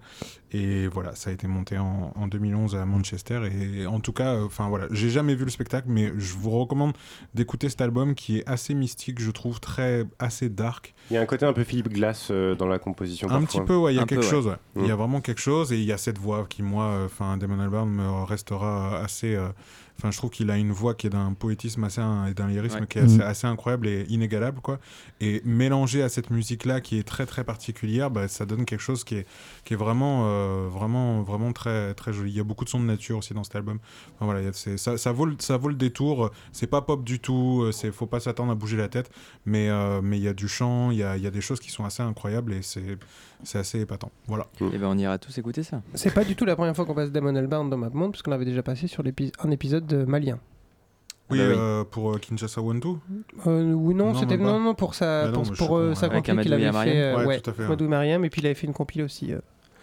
[0.53, 4.35] et voilà, ça a été monté en, en 2011 à Manchester, et en tout cas,
[4.35, 6.93] euh, enfin voilà, j'ai jamais vu le spectacle, mais je vous recommande
[7.35, 11.21] d'écouter cet album qui est assez mystique, je trouve, très assez dark, Il y a
[11.21, 13.29] un côté un peu Philippe Glass euh, dans la composition.
[13.29, 13.61] un parfois.
[13.63, 14.47] petit peu, ouais, il y a Un quelque chose.
[14.47, 14.57] ouais.
[14.77, 14.99] Il y a Mm.
[14.99, 18.25] vraiment quelque chose et il y a cette voix qui, moi, enfin, Damon Albarn me
[18.25, 19.35] restera assez.
[19.35, 19.49] euh,
[19.97, 22.81] Enfin, je trouve qu'il a une voix qui est d'un poétisme assez et d'un lyrisme
[22.81, 22.87] Ouais.
[22.89, 23.23] qui est assez, Mm.
[23.23, 24.81] assez incroyable et inégalable, quoi.
[25.21, 29.05] Et mélangé à cette musique-là qui est très très particulière, bah, ça donne quelque chose
[29.05, 29.27] qui est
[29.65, 32.33] qui est vraiment euh, vraiment vraiment très très joli.
[32.33, 33.79] Il y a beaucoup de sons de nature aussi dans cet album.
[34.17, 36.31] Enfin, voilà, ça, ça vaut le, ça vaut le détour.
[36.53, 37.63] C'est pas pop du tout.
[37.63, 39.11] euh, C'est faut pas s'attendre à bouger la tête,
[39.47, 41.41] mais euh, mais il y a du chant, il y a, il y a des
[41.41, 42.99] choses qui sont assez incroyables et c'est
[43.45, 44.11] c'est assez épatant.
[44.27, 44.47] Voilà.
[44.61, 45.83] Et ben on ira tous écouter ça.
[45.95, 48.31] C'est pas du tout la première fois qu'on passe Damon Albarn dans MapMonde, parce qu'on
[48.31, 49.03] l'avait déjà passé sur
[49.43, 50.39] un épisode de Malien.
[51.31, 51.55] Oui, bah oui.
[51.57, 52.99] euh, pour euh, Kinshasa Two.
[53.47, 56.53] Euh, oui, non, Non, c'était non, non, pour sa, non, pour, euh, sa compile qu'il
[56.53, 57.67] avait fait, euh, Ouais, ouais, tout à fait, ouais.
[57.67, 59.33] Amadou et Mariam, et puis il avait fait une compile aussi.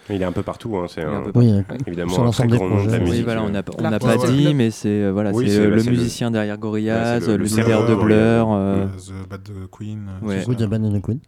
[0.10, 0.76] Il est un peu partout.
[0.78, 1.54] Hein, c'est un peu Oui,
[1.88, 3.00] évidemment Sur un très l'ensemble des grand nom de la projets.
[3.02, 3.16] musique.
[3.20, 4.32] Oui, voilà, on n'a euh, pas ouais.
[4.32, 7.88] dit, mais c'est euh, voilà, Oui, c'est le musicien derrière Gorillaz, le- le le leader
[7.88, 7.96] de.
[7.96, 8.48] Blur.
[8.52, 10.08] euh, The Bad Queen.
[10.22, 10.44] Ouais.
[10.46, 11.20] Good ça, Banana Queen.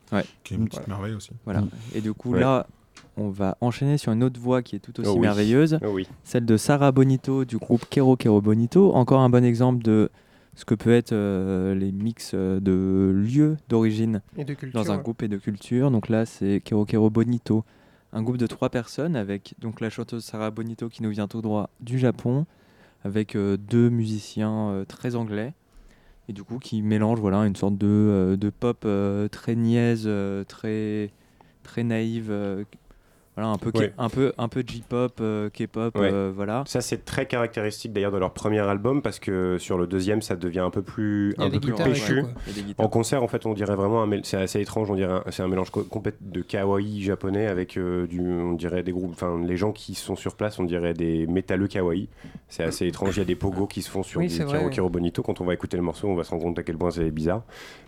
[0.44, 1.30] qui est une petite merveille aussi.
[1.46, 1.62] Voilà.
[1.62, 1.70] Mm.
[1.96, 2.40] Et du coup, Ouais.
[2.42, 2.68] là,
[3.16, 5.22] on va enchaîner sur une autre voix qui est tout aussi Oh oui.
[5.22, 6.08] merveilleuse, Oh oui.
[6.24, 8.92] celle de Sarah Bonito du groupe Kero Kero Bonito.
[8.96, 10.10] Encore un bon exemple de
[10.56, 14.22] ce que peut être euh, les mix de lieux d'origine
[14.74, 15.02] dans un ouais.
[15.04, 15.92] groupe et de culture.
[15.92, 17.64] Donc là, c'est Kero Kero Bonito,
[18.14, 21.42] un groupe de trois personnes avec donc la chanteuse Sarah Bonito qui nous vient tout
[21.42, 22.46] droit du Japon,
[23.04, 25.54] avec euh, deux musiciens euh, très anglais.
[26.30, 28.88] Et du coup, qui mélangent voilà, une sorte de, euh, pop
[29.32, 30.10] très niaise,
[30.48, 31.12] très,
[31.78, 32.32] naïve,
[33.36, 33.92] Voilà, un peu, Ouais.
[33.98, 36.10] un peu, un peu J-pop, euh, K-pop, Ouais.
[36.14, 36.64] euh, voilà.
[36.68, 40.36] Ça, c'est très caractéristique d'ailleurs de leur premier album parce que sur le deuxième, ça
[40.36, 42.24] devient un peu plus, un peu plus péchu.
[42.78, 45.72] En concert, en fait, on dirait vraiment, c'est assez étrange, on dirait, c'est un mélange
[45.72, 49.72] co- complet de kawaii japonais avec euh, du, on dirait des groupes, enfin, les gens
[49.72, 52.10] qui sont sur place, on dirait des métalleux kawaii.
[52.50, 53.16] C'est assez étrange.
[53.18, 55.24] Il y a des pogos qui se font sur Oui, du Kiro Bonito.
[55.24, 57.10] Quand on va écouter le morceau, on va se rendre compte à quel point c'est
[57.10, 57.42] bizarre.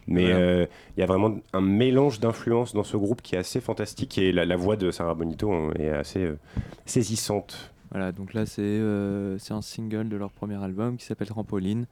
[0.07, 0.37] Mais Voilà.
[0.37, 0.65] euh,
[0.97, 4.31] il y a vraiment un mélange d'influences dans ce groupe qui est assez fantastique et
[4.31, 5.34] la, la voix de Sarah Bonito
[5.77, 6.37] est assez euh,
[6.85, 7.71] saisissante.
[7.91, 11.85] Voilà, donc là c'est euh, c'est un single de leur premier album qui s'appelle Trampoline.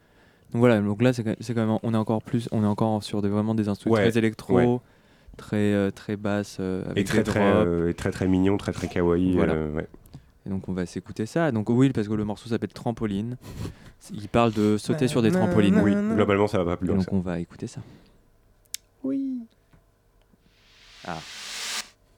[0.52, 2.68] Donc voilà, donc là c'est quand c'est quand même on est encore plus on est
[2.68, 4.80] encore sur des, vraiment des instruments Ouais, très électro, ouais.
[5.38, 8.58] très euh, très basse euh, avec Et très des très, euh, et très très mignon,
[8.58, 9.34] très très kawaii.
[9.34, 9.54] Voilà.
[9.54, 9.88] euh, ouais.
[10.46, 11.52] Et donc on va s'écouter ça.
[11.52, 13.38] Donc oui, parce que le morceau s'appelle Trampoline.
[14.14, 15.80] Il parle de sauter sur des trampolines.
[15.80, 16.98] Oui, globalement, ça va pas plus loin.
[16.98, 17.12] donc ça.
[17.14, 17.80] on va écouter ça.
[19.04, 19.38] Oui.
[21.08, 21.18] Ah.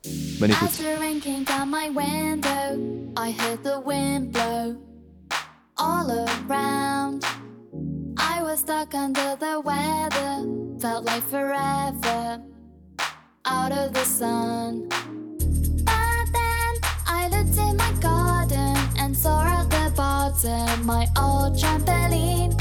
[0.07, 4.77] As the rain came down my window, I heard the wind blow
[5.77, 7.25] all around.
[8.15, 10.45] I was stuck under the weather,
[10.79, 12.39] felt like forever
[13.45, 14.87] out of the sun.
[14.89, 16.73] But then
[17.07, 22.53] I looked in my garden and saw at the bottom my old trampoline.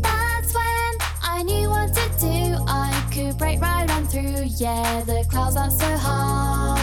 [0.00, 2.64] That's when I knew what to do.
[2.68, 4.42] I could break right on through.
[4.58, 6.74] Yeah, the clouds aren't so high.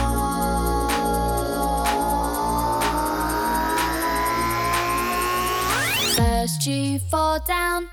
[6.16, 7.90] First you fall down,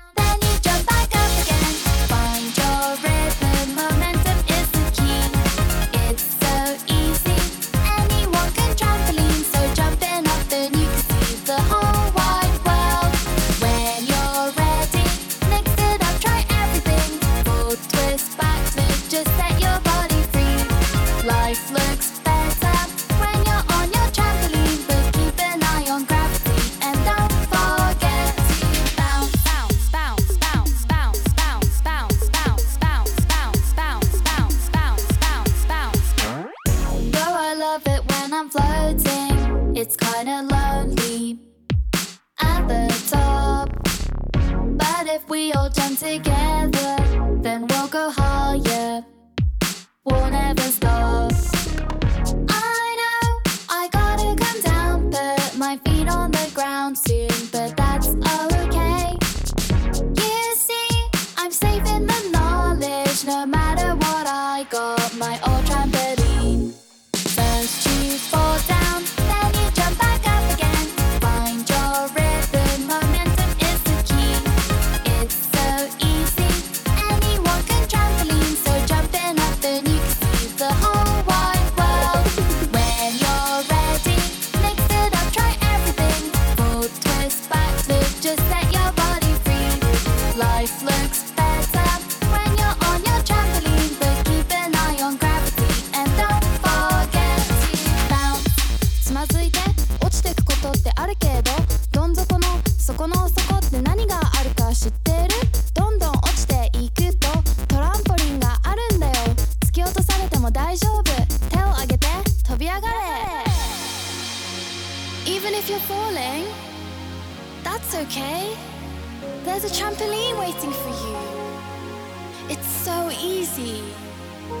[123.48, 123.80] easy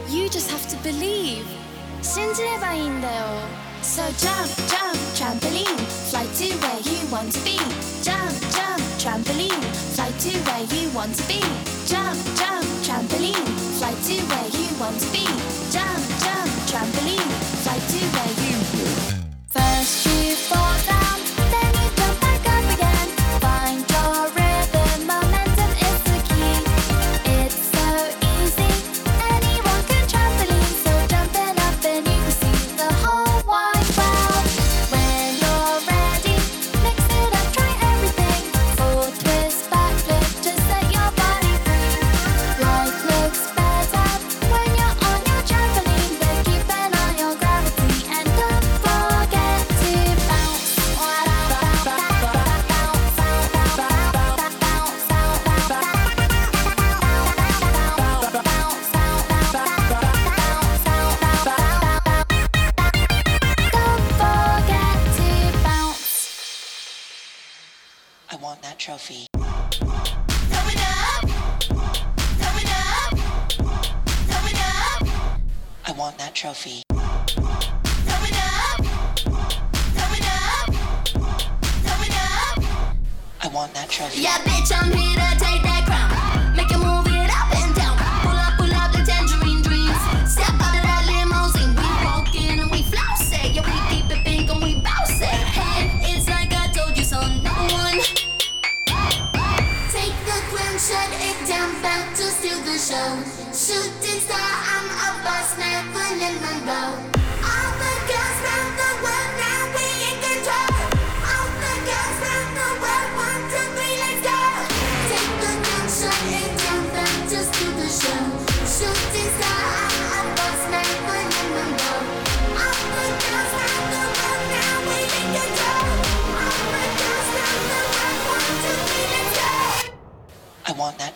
[0.08, 1.44] You just have to believe
[2.02, 3.24] 信じればいいんだよ
[3.82, 5.76] So jump, jump, trampoline
[6.08, 7.58] Fly to where you want to be
[8.02, 9.60] Jump, jump, trampoline
[9.94, 11.40] Fly to where you want to be
[11.86, 13.44] Jump, jump, trampoline
[13.76, 15.24] Fly to where you want to be
[15.70, 17.30] Jump, jump, trampoline
[17.62, 18.56] Fly to where you
[19.50, 20.67] First you fall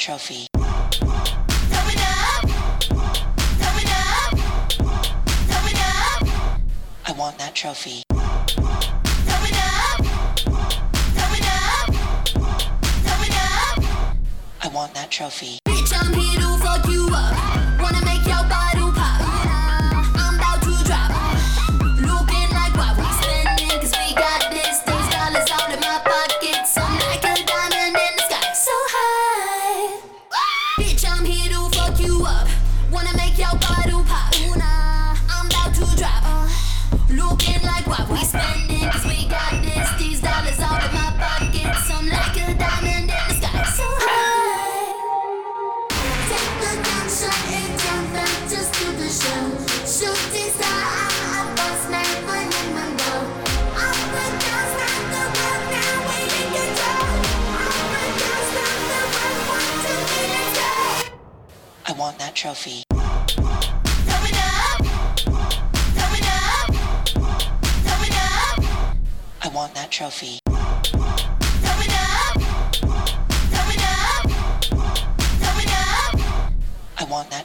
[0.03, 0.47] trophy.
[7.05, 8.03] I want that trophy.
[14.61, 15.59] I want that trophy.
[15.65, 17.81] Bitch, I'm here to fuck you up.
[17.81, 18.62] Wanna make your body.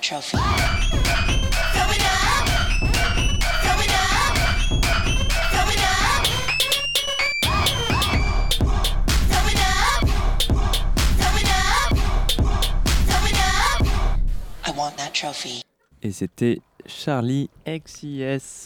[0.09, 0.39] Trophy.
[16.03, 17.51] Et c'était Charlie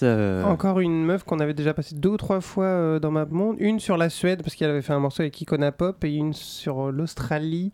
[0.02, 3.24] euh, Encore une meuf qu'on avait déjà passé deux ou trois fois euh, dans ma
[3.24, 3.56] monde.
[3.58, 6.32] Une sur la Suède parce qu'elle avait fait un morceau avec Icona Pop et une
[6.32, 7.72] sur euh, l'Australie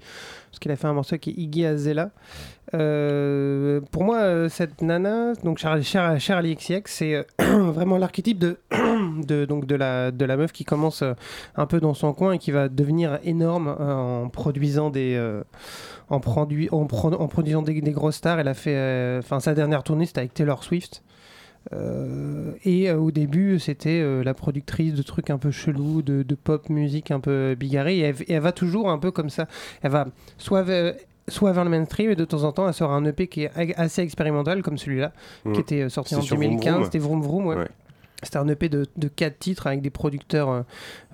[0.51, 2.11] parce qu'elle a fait un morceau avec Iggy Azalea.
[2.75, 7.23] Euh, pour moi, euh, cette nana, donc Charlie, Char- Charlie XCX, c'est euh,
[7.73, 8.59] vraiment l'archétype de,
[9.27, 11.03] de, donc de, la, de la meuf qui commence
[11.57, 15.15] un peu dans son coin et qui va devenir énorme en produisant des.
[15.17, 15.43] euh,
[16.11, 19.55] en, produit, en, en produisant des, des grosses stars, elle a fait, euh, enfin sa
[19.55, 21.03] dernière tournée c'était avec Taylor Swift.
[21.73, 26.23] Euh, et euh, au début, c'était euh, la productrice de trucs un peu chelous, de,
[26.23, 27.99] de pop musique un peu bigarrée.
[27.99, 29.47] Et elle, et elle va toujours un peu comme ça.
[29.83, 30.07] Elle va
[30.39, 30.95] soit vers,
[31.29, 33.51] soit vers le mainstream, et de temps en temps, elle sort un EP qui est
[33.77, 35.13] assez expérimental, comme celui-là,
[35.45, 35.53] Mm.
[35.53, 36.73] qui était sorti en sur Vroom 2015.
[36.73, 36.85] Vroom.
[36.85, 37.57] C'était Vroom Vroom, ouais.
[37.57, 37.69] Ouais.
[38.25, 40.63] C'était un EP de, de 4 titres avec des producteurs euh,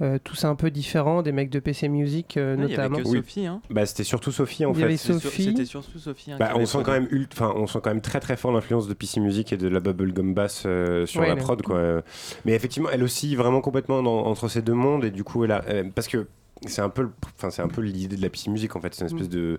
[0.01, 2.89] euh, tous un peu différents, des mecs de PC Music euh, Ah, il y avait
[2.89, 3.11] notamment.
[3.11, 3.61] que Sophie, hein.
[3.69, 4.85] Bah, c'était surtout Sophie en Il y fait.
[4.85, 5.45] avait C'était sur- Sophie.
[5.45, 6.33] C'était surtout Sophie.
[6.33, 8.53] hein, Bah, on sent quand même ult- enfin on sent quand même très très fort
[8.53, 12.03] l'influence de PC Music et de la bubblegum bass euh, sur Ouais, la prod quoi.
[12.47, 15.53] Mais effectivement, elle aussi vraiment complètement dans- entre ces deux mondes et du coup elle
[15.53, 15.63] a
[15.95, 16.27] parce que
[16.67, 18.95] c'est un peu le- enfin c'est un peu l'idée de la PC Music en fait,
[18.95, 19.59] c'est une espèce de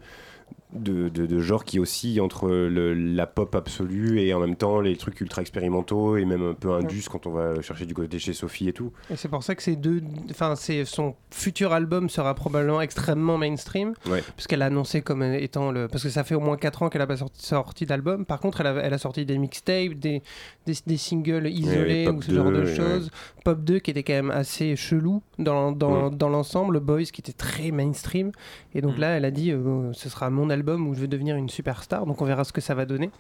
[0.76, 4.82] de, de, de genre qui oscille entre le- la pop absolue et en même temps
[4.82, 8.20] les trucs ultra expérimentaux et même un peu indus quand on va chercher du côté
[8.20, 8.92] chez Sophie et tout.
[9.10, 10.02] Et c'est pour ça que ces deux,
[10.32, 10.54] enfin,
[10.86, 14.24] son futur album sera probablement extrêmement mainstream, Ouais.
[14.36, 17.02] puisqu'elle a annoncé comme étant le, parce que ça fait au moins 4 ans qu'elle
[17.02, 18.26] a pas sorti, sorti d'album.
[18.26, 20.22] Par contre, elle a, elle a sorti des mixtapes, des,
[20.66, 22.76] des, des singles isolés Pop ou ce genre 2, de ouais.
[22.76, 23.12] choses.
[23.44, 27.32] Pop 2 qui était quand même assez chelou dans, dans, dans l'ensemble, Boys qui était
[27.34, 28.32] très mainstream.
[28.74, 29.00] Et donc Mm.
[29.02, 32.06] là, elle a dit, euh, ce sera mon album où je vais devenir une superstar.
[32.06, 33.12] Donc on verra ce que ça va donner.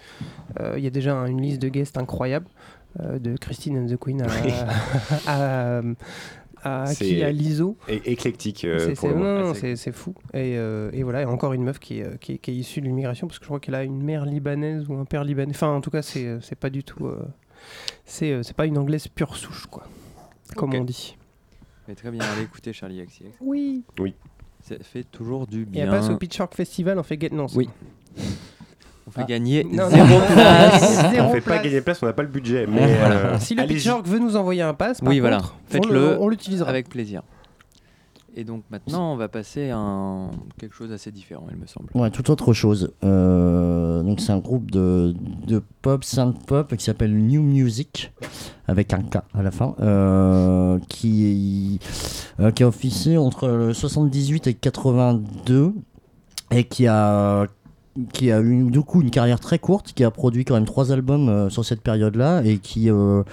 [0.59, 2.47] Euh, Il y a déjà un- une liste de guests incroyable.
[3.01, 4.53] euh, de Christine and the Queen à, Oui.
[5.27, 5.81] à,
[6.63, 7.77] à, C'est qui à l'ISO.
[7.89, 9.39] éclectique euh, C'est- pour c'est- le moment.
[9.41, 10.15] non, non, c'est c'est c'est fou.
[10.33, 12.79] Et, euh, et voilà, et encore une meuf qui est, qui est, qui est issue
[12.81, 15.51] de l'immigration, parce que je crois qu'elle a une mère libanaise ou un père libanais.
[15.53, 17.05] Enfin, en tout cas, c'est c'est pas du tout.
[17.05, 17.19] euh,
[18.05, 19.83] c'est euh, c'est pas une anglaise pure souche, quoi.
[20.55, 21.17] Comme on dit.
[21.89, 23.25] Mais très bien, allez écouter Charlie XCX.
[23.41, 23.83] Oui.
[23.99, 24.15] Oui.
[24.67, 25.83] Ça fait toujours du Et bien.
[25.83, 27.45] elle passe au Pitchfork Festival, on fait get non.
[27.55, 27.69] Oui.
[29.07, 29.25] On fait Ah.
[29.25, 30.21] gagner Non, zéro non.
[30.33, 31.11] place.
[31.11, 32.65] Zéro on fait pas gagner de place, on n'a pas le budget.
[32.67, 33.15] Mais Voilà.
[33.15, 33.65] euh, Si le.
[33.67, 35.37] Pitchfork veut nous envoyer un pass, par Oui, voilà.
[35.37, 36.67] contre, Faites-le le- on l'utilisera.
[36.69, 37.21] avec plaisir.
[38.37, 40.29] Et donc maintenant, on va passer à
[40.59, 41.89] quelque chose d'assez différent, il me semble.
[41.95, 42.93] Ouais, tout autre chose.
[43.05, 45.15] Euh, donc c'est un groupe de,
[45.81, 48.11] pop, synth pop qui s'appelle New Music
[48.67, 51.79] avec un K à la fin, euh, qui
[52.41, 55.73] euh, qui a officié entre le 78 et 82
[56.51, 57.47] et qui a
[58.11, 60.91] qui a eu du coup une carrière très courte, qui a produit quand même trois
[60.91, 63.23] albums euh, sur cette période-là et qui euh,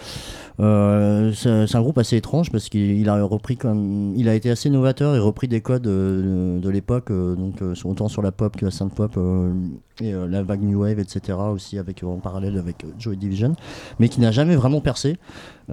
[0.61, 4.51] euh, c'est un groupe assez étrange parce qu'il il a repris comme il a été
[4.51, 8.71] assez novateur et repris des codes de, l'époque donc autant sur la pop que la
[8.71, 9.19] synth pop
[10.01, 13.57] et la vague new wave etc aussi avec en parallèle avec Joy Division
[13.99, 15.17] mais qui n'a jamais vraiment percé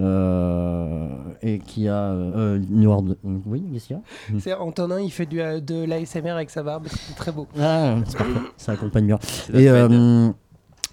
[0.00, 1.08] euh,
[1.42, 4.40] et qui a euh, New World oui qu'est-ce qu'il y a?
[4.40, 7.46] C'est Antonin, il fait du, euh, de l'ASMR avec sa barbe, c'est très beau.
[7.60, 9.18] ah, c'est parfait, ça accompagne bien.
[9.54, 10.30] Et, euh,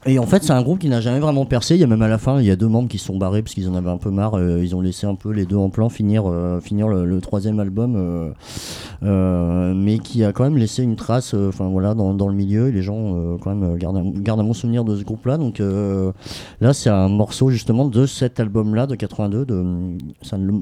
[0.07, 1.75] et en fait, c'est un groupe qui n'a jamais vraiment percé.
[1.75, 3.41] Il y a même à la fin, il y a deux membres qui sont barrés
[3.41, 4.35] parce qu'ils en avaient un peu marre.
[4.35, 7.59] Euh, ils ont laissé un peu les deux en plan finir, euh, finir le, troisième
[7.59, 8.33] album,
[9.03, 11.33] euh, mais qui a quand même laissé une trace.
[11.33, 14.53] Enfin voilà, dans, dans le milieu, les gens quand même gardent, un- gardent un bon
[14.53, 15.37] souvenir de ce groupe-là.
[15.37, 15.61] Donc
[16.61, 19.45] là, c'est un morceau justement de cet album-là de 82.
[19.45, 19.63] De,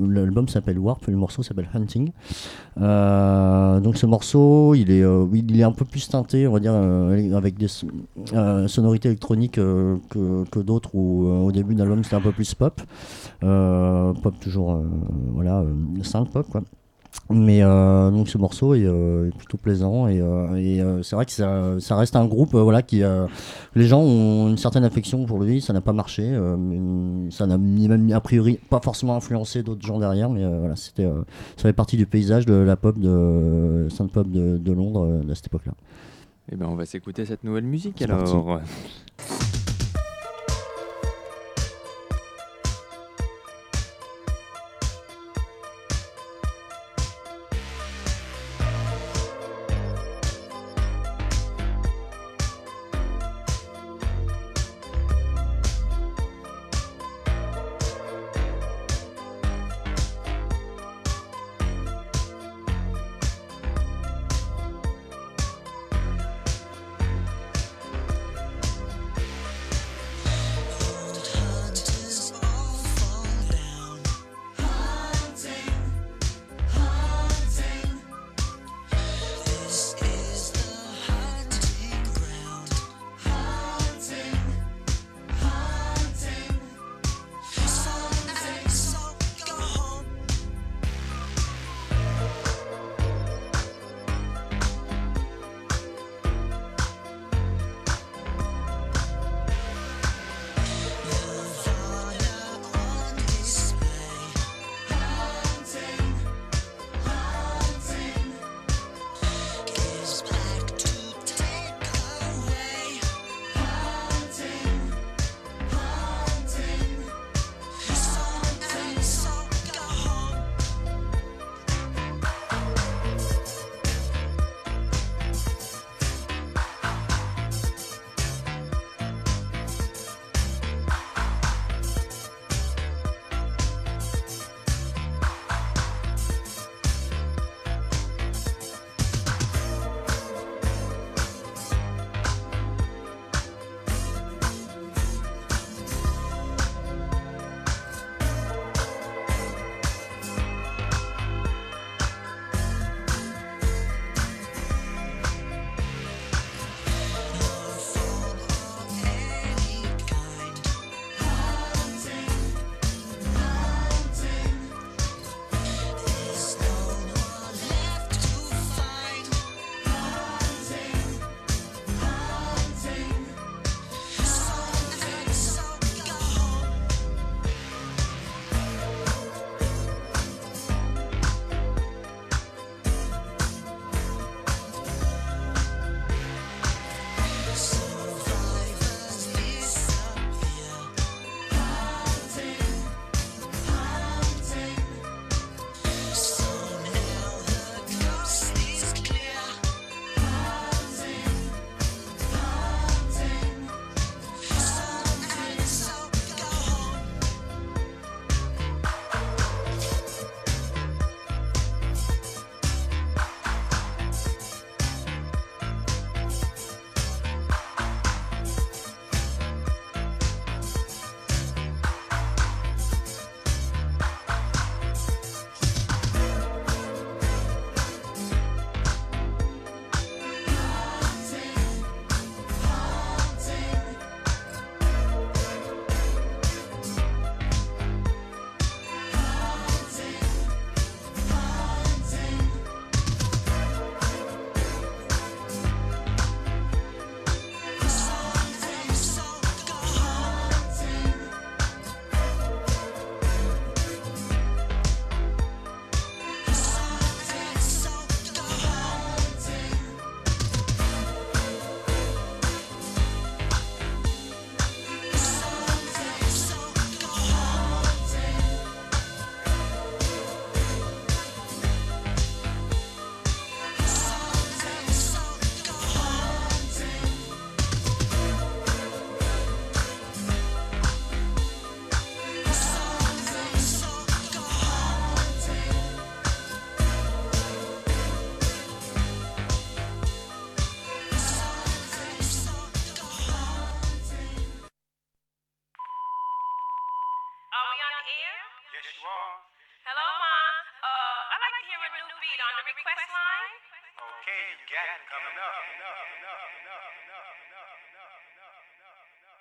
[0.10, 2.12] l'album s'appelle Warp, le morceau s'appelle Hunting.
[2.78, 7.58] Donc ce morceau, il est, il est un peu plus teinté, on va dire, avec
[7.58, 7.88] des so-
[8.68, 12.32] sonorités électroniques euh, que, que d'autres où euh, au début de l'album c'était un peu
[12.32, 12.82] plus pop.
[13.44, 14.82] Euh, pop toujours,
[15.34, 16.62] voilà, euh, synth pop quoi.
[17.30, 18.86] Mais donc ce morceau est,
[19.38, 20.22] plutôt plaisant et,
[21.02, 23.04] c'est vrai que ça, ça reste un groupe voilà qui
[23.74, 26.38] les gens ont une certaine affection pour lui ça n'a pas marché
[27.32, 31.08] ça n'a même a priori pas forcément influencé d'autres gens derrière mais voilà c'était
[31.56, 35.48] ça fait partie du paysage de la pop de synth pop de, Londres à cette
[35.48, 35.74] époque là
[36.52, 38.62] Eh ben, on va s'écouter cette nouvelle musique alors.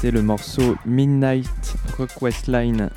[0.00, 2.88] C'était le morceau Midnight Request Line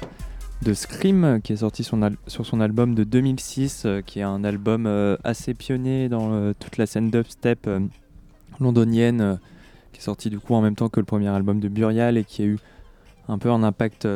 [0.62, 4.46] de Scream qui est sorti son sur son album de 2006, euh, qui est un
[4.46, 7.82] album euh, assez pionnier dans euh, toute la scène dubstep euh,
[8.62, 9.38] londonienne,
[9.92, 12.24] qui est sorti du coup en même temps que le premier album de Burial et
[12.24, 12.58] qui a eu
[13.28, 14.08] un peu un impact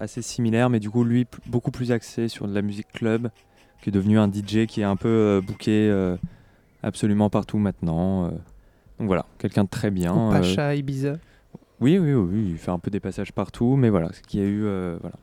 [0.00, 3.28] assez similaire, mais du coup lui beaucoup plus axé sur de la musique club,
[3.82, 5.94] qui est devenu un DJ qui est un peu booké
[6.82, 8.30] absolument partout maintenant.
[8.98, 10.14] donc voilà, quelqu'un de très bien.
[10.14, 11.18] Ou Pacha, Ibiza.
[11.80, 14.42] Oui, oui, oui, il fait un peu des passages partout, mais voilà, ce qu'il y
[14.42, 15.16] a eu, euh, voilà.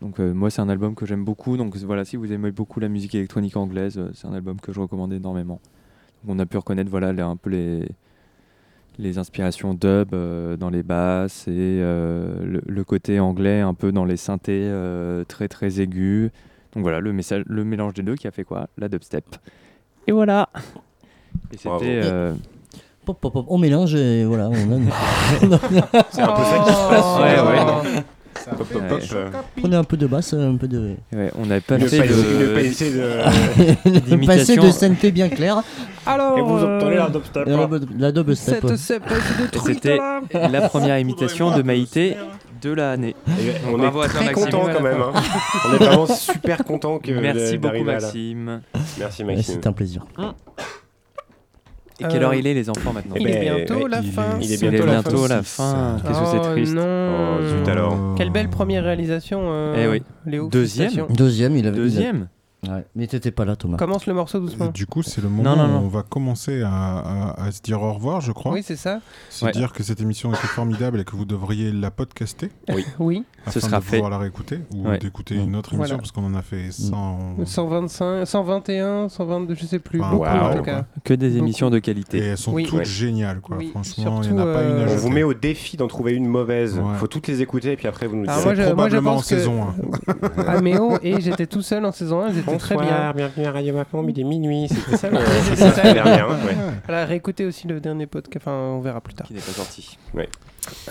[0.00, 1.56] Donc euh, moi, c'est un album que j'aime beaucoup.
[1.56, 4.72] Donc voilà, si vous aimez beaucoup la musique électronique anglaise, euh, c'est un album que
[4.72, 5.60] je recommande énormément.
[6.24, 7.88] Donc, on a pu reconnaître voilà les- un peu les
[8.98, 14.16] les inspirations dub dans les basses et le, le côté anglais un peu dans les
[14.16, 14.72] synthés
[15.26, 16.30] très très aigus.
[16.74, 18.68] Donc voilà, le message, le mélange des deux qui a fait quoi?
[18.78, 19.24] La dubstep.
[20.06, 20.48] Et voilà.
[21.52, 22.02] Et c'était.
[23.04, 24.78] Euh, Pop, pop, pop, on mélange et voilà, on a.
[26.10, 27.18] C'est un peu ça qui se passe.
[27.20, 28.02] Ouais, euh, ouais.
[28.56, 29.30] Pop, pop, pop, euh.
[29.60, 30.94] Prenez un peu de basse, un peu de.
[31.14, 32.12] Ouais, on n'avait pas Ne fait pas- de...
[32.12, 35.62] ne pas essayer de- de passer de synthé bien clair.
[36.06, 37.46] Alors, Et vous euh, obtenez la dubstep.
[37.46, 37.68] La, hein.
[37.68, 39.98] dub- la espèce de Et truc C'était
[40.32, 42.16] la première imitation de Maïté
[42.62, 43.14] de l'année.
[43.70, 44.44] On bravo est à toi, très Maxime.
[44.50, 45.00] content quand même.
[45.02, 45.12] hein.
[45.68, 47.94] On est vraiment super content que Merci beaucoup là.
[48.00, 48.60] Maxime.
[48.98, 49.54] Merci Maxime.
[49.62, 50.04] C'est un plaisir.
[52.00, 54.00] Et quelle Euh, heure il est les enfants maintenant Eh Il est ben, bientôt la
[54.00, 54.38] il est- fin.
[54.40, 55.28] il est Il est bientôt la fin.
[55.28, 55.96] la fin.
[56.04, 56.74] Qu'est-ce que c'est Oh triste.
[56.74, 57.38] non.
[57.40, 58.14] Oh, zut alors.
[58.16, 60.02] Quelle belle première réalisation, euh, Eh oui.
[60.26, 60.48] Léo.
[60.48, 61.06] Deuxième.
[61.10, 61.76] Deuxième, il avait.
[61.76, 62.28] Deuxième.
[62.66, 63.76] Ouais, mais t'étais pas là, Thomas.
[63.76, 64.68] Commence le morceau doucement.
[64.68, 65.80] Du coup, c'est le moment non, non.
[65.80, 68.52] où on va commencer à, à- à se dire au revoir, je crois.
[68.52, 69.00] Oui, c'est ça.
[69.28, 69.52] C'est Ouais.
[69.52, 72.50] dire que cette émission était formidable et que vous devriez la podcaster
[72.98, 73.24] Oui.
[73.46, 73.96] Afin sera de fait.
[73.96, 74.98] pouvoir la réécouter ou Ouais.
[74.98, 75.96] d'écouter une autre émission Voilà.
[75.98, 77.18] parce qu'on en a fait 100.
[77.44, 80.00] 125, 121, 122, je sais plus.
[80.00, 80.84] Enfin, beaucoup en tout cas.
[81.04, 81.38] Que des Beaucoup.
[81.40, 82.18] émissions de Et qualité.
[82.18, 82.64] elles sont Oui.
[82.64, 82.84] toutes Ouais.
[82.84, 83.56] géniales, quoi.
[83.58, 85.76] Oui, Franchement, il n'y en a pas une à euh, On vous met au défi
[85.76, 86.78] d'en trouver une mauvaise.
[86.78, 86.94] Ouais.
[86.98, 88.42] Faut toutes les écouter et puis après vous nous direz.
[88.44, 90.46] moi, je- moi, je probablement pense en que- saison 1.
[90.48, 92.84] Améo et j'étais tout seul en saison 1, j'étais très bien.
[92.84, 94.68] Bonsoir, bienvenue à Radio Macron, il est minuit.
[94.68, 96.28] C'était ça, la dernière.
[96.86, 99.26] Voilà, réécoutez aussi le dernier podcast, enfin on verra plus tard.
[99.26, 99.98] Qui n'est pas sorti.
[100.14, 100.28] Ouais.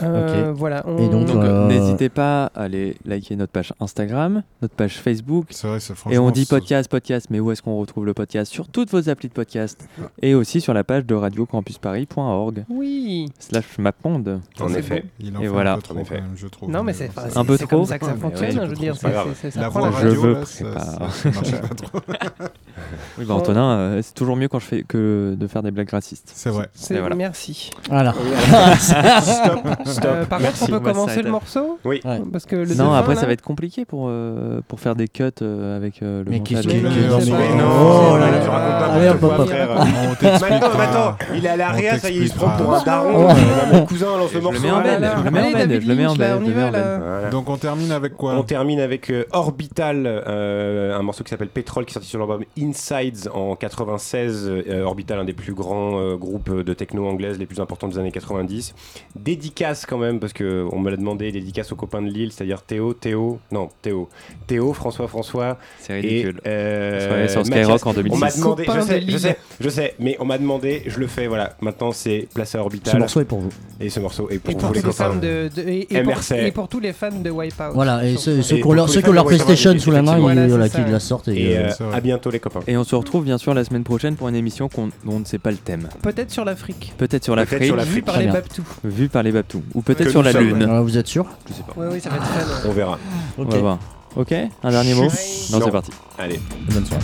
[0.02, 0.84] Euh, Voilà.
[0.88, 5.48] on- Donc, euh, n'hésitez pas à aller liker notre page Instagram, notre page Facebook.
[5.52, 8.14] C'est vrai, c'est Et on dit c'est- podcast, podcast, mais où est-ce qu'on retrouve le
[8.14, 8.52] podcast?
[8.52, 9.88] Sur toutes vos applis de podcast.
[10.22, 12.66] Et aussi sur la page de radiocampusparis.org.
[12.70, 13.28] Oui.
[13.40, 14.40] Slash mapmonde.
[14.60, 15.06] En effet.
[15.20, 15.74] Il en Et fait voilà.
[15.74, 16.70] un peu trop, quand même, je trouve.
[16.70, 17.78] Non, mais c'est pas- un peu c'est trop.
[17.78, 19.92] comme ça que ça fonctionne, ouais, je veux dire, c'est c'est- c'est- ça La voix
[20.02, 21.12] Je veux là, ça- préparer.
[21.12, 22.00] ça marchait pas trop.
[23.18, 25.90] Oui, bah, Antonin, euh, c'est toujours mieux quand je fais que de faire des blagues
[25.90, 26.32] racistes.
[26.34, 26.68] C'est vrai.
[26.74, 27.16] C'est- Et voilà.
[27.16, 27.70] Merci.
[27.90, 28.14] Voilà.
[29.86, 30.06] Stop.
[30.06, 32.02] Euh, par contre, on peut commencer le morceau Oui.
[32.32, 35.08] Parce que le non, après là- ça va être compliqué pour, euh, pour faire des
[35.08, 36.66] cuts euh, avec euh, le Mais montage.
[36.68, 38.12] Mais non,
[38.50, 39.10] racontes Allez.
[40.50, 43.30] Maintenant, attends, il est à l'ARIA, ça y est, il se prend pour un daron.
[43.30, 43.34] Euh,
[43.74, 44.60] Mon cousin lance le morceau.
[44.60, 47.32] je le mets en bed.
[47.32, 51.92] Donc on termine avec quoi On termine avec Orbital, un morceau qui s'appelle Petrol, qui
[51.92, 54.50] est sorti sur l'album Insides en 96.
[54.50, 58.12] Euh, Orbital, un des plus grands groupes de techno anglaise les plus importants des années
[58.12, 58.74] 90.
[59.54, 62.64] Dédicace quand même, parce que on me l'a demandé, dédicace aux copains de Lille, c'est-à-dire
[62.64, 64.10] Théo, Théo, non, Théo,
[64.48, 65.60] Théo, François, François.
[65.80, 66.42] C'est ridicule.
[66.44, 67.64] Et, euh, sur Mathias.
[67.66, 68.20] Skyrock en On 2006.
[68.20, 71.28] m'a demandé, je sais, je sais, je sais, mais on m'a demandé, je le fais,
[71.28, 71.56] voilà.
[71.62, 72.94] Maintenant, c'est placé à Orbital.
[72.94, 73.50] Ce morceau est pour vous.
[73.80, 75.16] Et ce morceau est pour, Et pour vous, tous les les copains.
[75.18, 77.74] de, de- et, et pour, et pour tous les fans de Wipeout.
[77.76, 80.48] Voilà, et ceux, qui ont pour leur, ceux qui ont PlayStation sous la main, voilà,
[80.48, 80.80] Voilà, ça.
[80.82, 81.28] la sortent.
[81.28, 82.62] Et, Et euh, euh, à bientôt, les copains.
[82.66, 85.26] Et on se retrouve bien sûr la semaine prochaine pour une émission dont on ne
[85.26, 85.90] sait pas le thème.
[86.02, 86.94] Peut-être sur l'Afrique.
[86.98, 88.28] Peut-être sur l'Afrique, Vu par les.
[88.28, 88.64] Babtou.
[88.84, 89.32] vu par les
[89.74, 90.44] Ou peut-être sur la sommes.
[90.60, 90.64] Lune.
[90.70, 91.74] euh, vous êtes sûr Je sais pas.
[91.78, 92.70] Oui, oui, ça va être fun.
[92.70, 92.98] On verra.
[93.38, 93.52] On Ok.
[93.52, 93.80] va voir.
[94.16, 94.32] Ok
[94.64, 95.66] Un dernier mot Non, Non.
[95.66, 95.92] c'est parti.
[96.20, 96.40] Allez.
[96.72, 97.04] Bonne soirée.